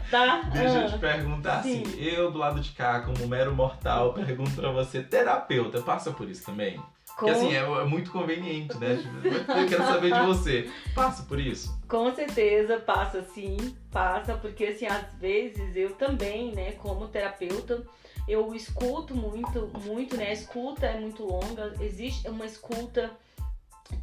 tá? 0.09 0.41
Deixa 0.53 0.79
ah, 0.79 0.81
eu 0.81 0.91
te 0.91 0.97
perguntar 0.97 1.63
sim. 1.63 1.83
assim. 1.83 2.03
Eu 2.03 2.31
do 2.31 2.37
lado 2.37 2.59
de 2.59 2.71
cá, 2.71 3.01
como 3.01 3.27
mero 3.27 3.55
mortal, 3.55 4.13
pergunto 4.13 4.51
pra 4.51 4.71
você, 4.71 5.01
terapeuta, 5.01 5.81
passa 5.81 6.11
por 6.11 6.29
isso 6.29 6.45
também? 6.45 6.79
Com... 7.17 7.25
Que 7.25 7.31
assim, 7.31 7.53
é, 7.53 7.59
é, 7.59 7.83
muito 7.85 8.11
conveniente, 8.11 8.77
né? 8.77 8.99
Eu 9.23 9.67
quero 9.67 9.83
saber 9.83 10.13
de 10.13 10.25
você. 10.25 10.69
Passa 10.93 11.23
por 11.23 11.39
isso? 11.39 11.79
Com 11.87 12.13
certeza 12.13 12.77
passa 12.77 13.23
sim, 13.23 13.75
passa, 13.91 14.35
porque 14.35 14.65
assim, 14.65 14.85
às 14.85 15.13
vezes 15.19 15.75
eu 15.75 15.93
também, 15.95 16.51
né, 16.53 16.73
como 16.73 17.07
terapeuta, 17.07 17.85
eu 18.27 18.53
escuto 18.53 19.15
muito, 19.15 19.71
muito, 19.85 20.17
né? 20.17 20.29
A 20.29 20.33
escuta 20.33 20.87
é 20.87 20.99
muito 20.99 21.23
longa, 21.23 21.73
existe 21.79 22.27
uma 22.27 22.45
escuta 22.45 23.11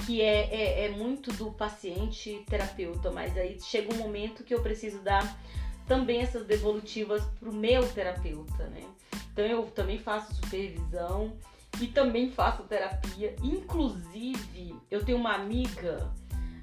que 0.06 0.22
é, 0.22 0.48
é, 0.54 0.86
é 0.86 0.88
muito 0.90 1.32
do 1.32 1.50
paciente 1.50 2.44
terapeuta, 2.48 3.10
mas 3.10 3.36
aí 3.36 3.60
chega 3.60 3.92
um 3.92 3.98
momento 3.98 4.44
que 4.44 4.54
eu 4.54 4.62
preciso 4.62 5.00
dar 5.00 5.38
também 5.86 6.22
essas 6.22 6.46
devolutivas 6.46 7.22
pro 7.38 7.52
meu 7.52 7.86
terapeuta, 7.88 8.64
né? 8.68 8.84
Então 9.32 9.44
eu 9.44 9.64
também 9.66 9.98
faço 9.98 10.34
supervisão 10.34 11.32
e 11.80 11.86
também 11.86 12.30
faço 12.30 12.62
terapia. 12.64 13.34
Inclusive, 13.42 14.74
eu 14.90 15.04
tenho 15.04 15.18
uma 15.18 15.34
amiga, 15.34 16.10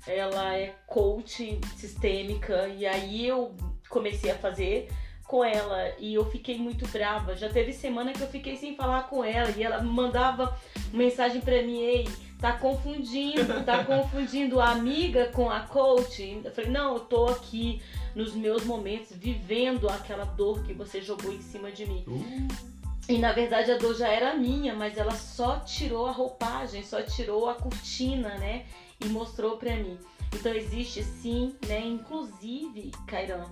ela 0.08 0.56
é 0.56 0.76
coach 0.88 1.60
sistêmica, 1.76 2.68
e 2.68 2.86
aí 2.86 3.28
eu 3.28 3.56
comecei 3.90 4.32
a 4.32 4.38
fazer 4.38 4.90
com 5.30 5.44
ela 5.44 5.94
e 6.00 6.16
eu 6.16 6.26
fiquei 6.26 6.58
muito 6.58 6.88
brava. 6.88 7.36
Já 7.36 7.50
teve 7.50 7.72
semana 7.72 8.14
que 8.14 8.22
eu 8.22 8.28
fiquei 8.28 8.56
sem 8.56 8.76
falar 8.76 9.04
com 9.04 9.24
ela 9.24 9.52
e 9.56 9.64
ela 9.64 9.82
mandava 9.82 10.58
mensagem 10.92 11.40
para 11.40 11.62
mim, 11.62 11.80
ei, 11.80 12.10
tá 12.40 12.54
confundindo, 12.54 13.64
tá 13.64 13.84
confundindo 13.86 14.60
a 14.60 14.70
amiga 14.72 15.28
com 15.28 15.50
a 15.50 15.60
coach. 15.60 16.42
Eu 16.44 16.52
falei, 16.52 16.72
não, 16.72 16.96
eu 16.96 17.00
tô 17.02 17.28
aqui 17.28 17.80
nos 18.16 18.34
meus 18.34 18.64
momentos 18.64 19.16
vivendo 19.16 19.88
aquela 19.88 20.26
dor 20.26 20.64
que 20.64 20.74
você 20.74 21.00
jogou 21.00 21.32
em 21.32 21.42
cima 21.42 21.72
de 21.72 21.86
mim. 21.86 22.04
Uh. 22.08 22.79
E 23.10 23.18
na 23.18 23.32
verdade 23.32 23.72
a 23.72 23.78
dor 23.78 23.96
já 23.96 24.08
era 24.08 24.36
minha, 24.36 24.76
mas 24.76 24.96
ela 24.96 25.16
só 25.16 25.62
tirou 25.62 26.06
a 26.06 26.12
roupagem, 26.12 26.84
só 26.84 27.02
tirou 27.02 27.50
a 27.50 27.56
cortina, 27.56 28.38
né? 28.38 28.68
E 29.04 29.08
mostrou 29.08 29.58
pra 29.58 29.76
mim. 29.76 29.98
Então 30.32 30.54
existe 30.54 31.04
sim, 31.04 31.56
né? 31.68 31.80
Inclusive, 31.80 32.92
Cairan, 33.08 33.50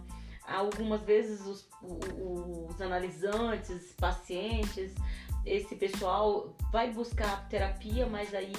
algumas 0.47 1.01
vezes 1.01 1.41
os, 1.41 1.67
os 1.81 2.79
analisantes, 2.79 3.95
pacientes, 3.97 4.93
esse 5.43 5.75
pessoal 5.75 6.55
vai 6.71 6.91
buscar 6.91 7.49
terapia, 7.49 8.05
mas 8.05 8.35
aí 8.35 8.53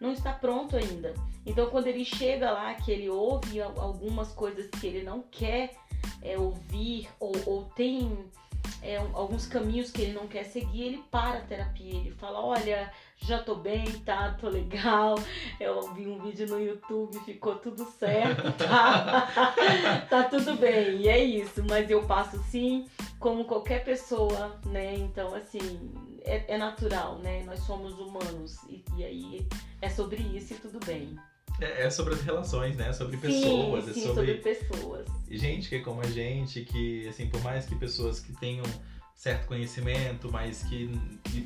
não 0.00 0.12
está 0.12 0.32
pronto 0.32 0.76
ainda. 0.76 1.14
Então, 1.44 1.68
quando 1.68 1.88
ele 1.88 2.04
chega 2.04 2.52
lá, 2.52 2.74
que 2.74 2.92
ele 2.92 3.10
ouve 3.10 3.60
algumas 3.60 4.32
coisas 4.32 4.68
que 4.70 4.86
ele 4.86 5.02
não 5.02 5.20
quer 5.32 5.74
é, 6.22 6.38
ouvir 6.38 7.08
ou, 7.18 7.32
ou 7.44 7.64
tem 7.64 8.30
é, 8.82 8.98
alguns 9.14 9.46
caminhos 9.46 9.90
que 9.90 10.02
ele 10.02 10.12
não 10.12 10.26
quer 10.26 10.44
seguir, 10.44 10.82
ele 10.82 11.04
para 11.10 11.38
a 11.38 11.42
terapia. 11.42 11.94
Ele 11.94 12.10
fala: 12.10 12.40
Olha, 12.44 12.92
já 13.16 13.42
tô 13.42 13.54
bem, 13.54 13.84
tá? 14.00 14.36
Tô 14.38 14.48
legal. 14.48 15.14
Eu 15.58 15.92
vi 15.94 16.06
um 16.06 16.18
vídeo 16.18 16.46
no 16.46 16.60
YouTube, 16.60 17.18
ficou 17.20 17.56
tudo 17.56 17.84
certo, 17.84 18.52
tá? 18.52 19.26
tá 20.10 20.24
tudo 20.24 20.56
bem. 20.56 21.00
E 21.00 21.08
é 21.08 21.22
isso. 21.22 21.64
Mas 21.68 21.90
eu 21.90 22.06
passo 22.06 22.38
sim, 22.44 22.86
como 23.18 23.44
qualquer 23.44 23.84
pessoa, 23.84 24.60
né? 24.66 24.94
Então, 24.96 25.34
assim, 25.34 25.90
é, 26.22 26.54
é 26.54 26.58
natural, 26.58 27.18
né? 27.18 27.42
Nós 27.44 27.60
somos 27.60 27.98
humanos. 27.98 28.62
E, 28.68 28.84
e, 28.98 29.04
aí 29.04 29.46
é 29.80 29.88
sobre 29.88 30.20
isso 30.22 30.52
e 30.52 30.56
tudo 30.56 30.78
bem. 30.84 31.18
É, 31.60 31.84
é 31.84 31.90
sobre 31.90 32.14
as 32.14 32.22
relações, 32.22 32.76
né? 32.76 32.92
Sobre 32.92 33.16
pessoas. 33.16 33.84
Sim, 33.84 33.92
sim, 33.92 34.00
é 34.00 34.02
sobre... 34.02 34.14
sobre 34.14 34.54
pessoas. 34.54 35.06
Gente 35.30 35.68
que 35.68 35.76
é 35.76 35.80
como 35.80 36.00
a 36.00 36.06
gente, 36.06 36.62
que, 36.62 37.08
assim, 37.08 37.28
por 37.28 37.42
mais 37.42 37.66
que 37.66 37.74
pessoas 37.74 38.20
que 38.20 38.32
tenham 38.32 38.64
certo 39.14 39.46
conhecimento, 39.46 40.30
mas 40.30 40.62
que 40.64 40.90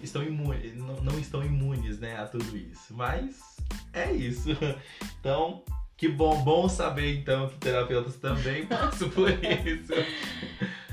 estão 0.03 0.23
imunes, 0.23 0.75
não, 0.75 0.97
não 0.97 1.18
estão 1.18 1.44
imunes 1.44 1.99
né, 1.99 2.16
a 2.16 2.27
tudo 2.27 2.57
isso. 2.57 2.94
Mas 2.94 3.57
é 3.92 4.12
isso. 4.12 4.51
Então, 5.21 5.64
que 5.97 6.09
bom, 6.09 6.42
bom 6.42 6.68
saber 6.68 7.18
então 7.18 7.49
que 7.49 7.57
terapeutas 7.57 8.16
também 8.16 8.64
passam 8.66 9.11
por 9.11 9.29
isso. 9.31 9.92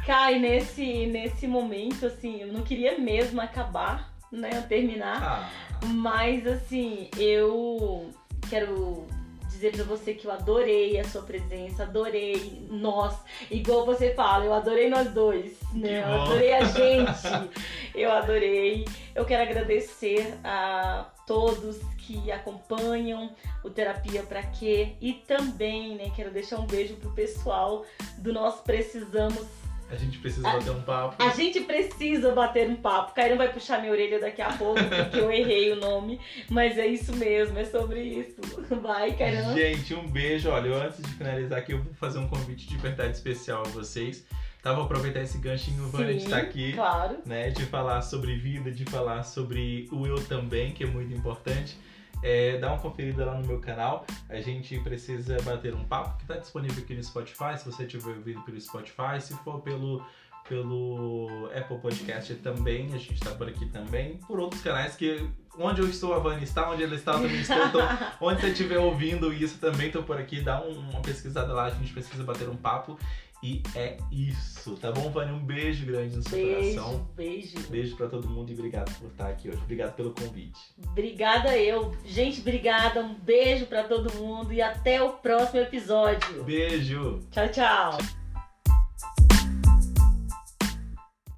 Cai, 0.03 0.39
nesse, 0.39 1.05
nesse 1.05 1.47
momento, 1.47 2.07
assim, 2.07 2.41
eu 2.41 2.51
não 2.51 2.63
queria 2.63 2.97
mesmo 2.97 3.39
acabar, 3.39 4.13
né, 4.31 4.61
terminar, 4.63 5.23
ah. 5.23 5.49
mas 5.85 6.45
assim, 6.45 7.09
eu 7.17 8.11
quero 8.49 9.07
dizer 9.55 9.71
para 9.71 9.83
você 9.83 10.13
que 10.13 10.27
eu 10.27 10.31
adorei 10.31 10.99
a 10.99 11.03
sua 11.05 11.21
presença, 11.21 11.83
adorei 11.83 12.67
nós, 12.69 13.17
igual 13.49 13.85
você 13.85 14.13
fala, 14.13 14.45
eu 14.45 14.53
adorei 14.53 14.89
nós 14.89 15.09
dois, 15.11 15.57
né? 15.73 16.03
Eu 16.03 16.21
adorei 16.21 16.53
a 16.53 16.63
gente, 16.65 17.49
eu 17.93 18.11
adorei. 18.11 18.85
Eu 19.13 19.25
quero 19.25 19.43
agradecer 19.43 20.37
a 20.43 21.09
todos 21.25 21.79
que 21.99 22.31
acompanham 22.31 23.31
o 23.63 23.69
Terapia 23.69 24.23
para 24.23 24.43
Quê 24.43 24.95
e 25.01 25.13
também, 25.13 25.95
né, 25.95 26.11
quero 26.15 26.31
deixar 26.31 26.59
um 26.59 26.67
beijo 26.67 26.95
pro 26.97 27.09
pessoal 27.11 27.83
do 28.17 28.31
Nós 28.31 28.61
Precisamos 28.61 29.64
a 29.95 29.97
gente 29.97 30.17
precisa 30.19 30.47
a, 30.47 30.53
bater 30.53 30.71
um 30.71 30.81
papo. 30.81 31.23
A 31.23 31.29
gente 31.29 31.61
precisa 31.61 32.31
bater 32.31 32.69
um 32.69 32.75
papo. 32.75 33.13
Cairão 33.13 33.37
vai 33.37 33.51
puxar 33.51 33.79
minha 33.79 33.91
orelha 33.91 34.19
daqui 34.19 34.41
a 34.41 34.51
pouco, 34.51 34.79
porque 34.83 35.19
eu 35.19 35.31
errei 35.31 35.71
o 35.71 35.77
nome. 35.77 36.19
Mas 36.49 36.77
é 36.77 36.85
isso 36.85 37.15
mesmo, 37.15 37.57
é 37.57 37.65
sobre 37.65 38.01
isso. 38.01 38.35
Vai, 38.81 39.13
Cairão. 39.13 39.53
Gente, 39.55 39.93
um 39.93 40.07
beijo. 40.07 40.49
Olha, 40.49 40.67
eu, 40.67 40.75
antes 40.75 41.01
de 41.01 41.09
finalizar 41.13 41.59
aqui, 41.59 41.71
eu 41.71 41.81
vou 41.81 41.93
fazer 41.93 42.19
um 42.19 42.27
convite 42.27 42.67
de 42.67 42.77
verdade 42.77 43.13
especial 43.13 43.61
a 43.65 43.69
vocês. 43.69 44.25
Tá, 44.61 44.73
vou 44.73 44.85
aproveitar 44.85 45.21
esse 45.21 45.37
ganchinho, 45.37 45.87
Vânia, 45.89 46.15
de 46.15 46.23
estar 46.23 46.37
aqui. 46.37 46.73
Claro. 46.73 47.19
Né, 47.25 47.51
de 47.51 47.63
falar 47.65 48.01
sobre 48.01 48.35
vida, 48.35 48.71
de 48.71 48.83
falar 48.85 49.23
sobre 49.23 49.87
o 49.91 50.07
eu 50.07 50.19
também, 50.25 50.71
que 50.71 50.83
é 50.83 50.87
muito 50.87 51.13
importante 51.13 51.77
é, 52.25 52.57
dá 52.57 52.69
uma 52.69 52.79
conferida 52.79 53.23
lá 53.23 53.35
no 53.35 53.45
meu 53.45 53.59
canal. 53.59 54.03
A 54.27 54.41
gente 54.41 54.79
precisa 54.79 55.39
bater 55.43 55.75
um 55.75 55.83
papo 55.85 56.17
que 56.17 56.23
está 56.23 56.37
disponível 56.37 56.83
aqui 56.83 56.95
no 56.95 57.03
Spotify, 57.03 57.55
se 57.57 57.65
você 57.65 57.85
tiver 57.85 58.09
ouvido 58.09 58.41
pelo 58.41 58.59
Spotify, 58.59 59.21
se 59.21 59.35
for 59.43 59.61
pelo 59.61 60.03
pelo 60.47 61.49
Apple 61.55 61.79
Podcast 61.79 62.35
também, 62.35 62.93
a 62.93 62.99
gente 62.99 63.15
está 63.15 63.31
por 63.31 63.47
aqui 63.49 63.65
também, 63.65 64.17
por 64.27 64.39
outros 64.39 64.61
canais 64.61 64.95
que 64.95 65.27
onde 65.57 65.81
eu 65.81 65.87
estou, 65.87 66.13
a 66.13 66.19
Vani 66.19 66.43
está, 66.43 66.69
onde 66.69 66.83
ela 66.83 66.93
está, 66.93 67.13
eu 67.13 67.21
também 67.21 67.39
estou. 67.39 67.57
Então, 67.57 67.97
onde 68.21 68.41
você 68.41 68.47
estiver 68.49 68.77
ouvindo 68.77 69.33
isso 69.33 69.57
também, 69.57 69.87
estou 69.87 70.03
por 70.03 70.19
aqui, 70.19 70.41
dá 70.41 70.61
um, 70.61 70.77
uma 70.91 71.01
pesquisada 71.01 71.51
lá, 71.51 71.65
a 71.65 71.69
gente 71.71 71.91
precisa 71.93 72.23
bater 72.23 72.47
um 72.47 72.55
papo. 72.55 72.99
E 73.43 73.61
é 73.75 73.97
isso, 74.11 74.75
tá 74.77 74.91
bom, 74.91 75.09
Vânia? 75.11 75.33
Um 75.33 75.45
beijo 75.45 75.85
grande 75.85 76.15
no 76.17 76.23
seu 76.23 76.37
beijo, 76.37 76.81
coração. 76.81 77.07
Beijo, 77.15 77.59
Beijo 77.69 77.95
pra 77.95 78.07
todo 78.07 78.27
mundo 78.27 78.49
e 78.49 78.53
obrigado 78.53 78.91
por 78.97 79.11
estar 79.11 79.29
aqui 79.29 79.49
hoje. 79.49 79.59
Obrigado 79.61 79.95
pelo 79.95 80.11
convite. 80.11 80.59
Obrigada 80.87 81.55
eu. 81.57 81.95
Gente, 82.05 82.41
obrigada. 82.41 83.01
Um 83.01 83.13
beijo 83.13 83.65
pra 83.67 83.83
todo 83.83 84.13
mundo 84.15 84.51
e 84.51 84.61
até 84.61 85.01
o 85.01 85.13
próximo 85.13 85.59
episódio. 85.59 86.43
Beijo. 86.43 87.19
Tchau, 87.31 87.47
tchau. 87.49 88.24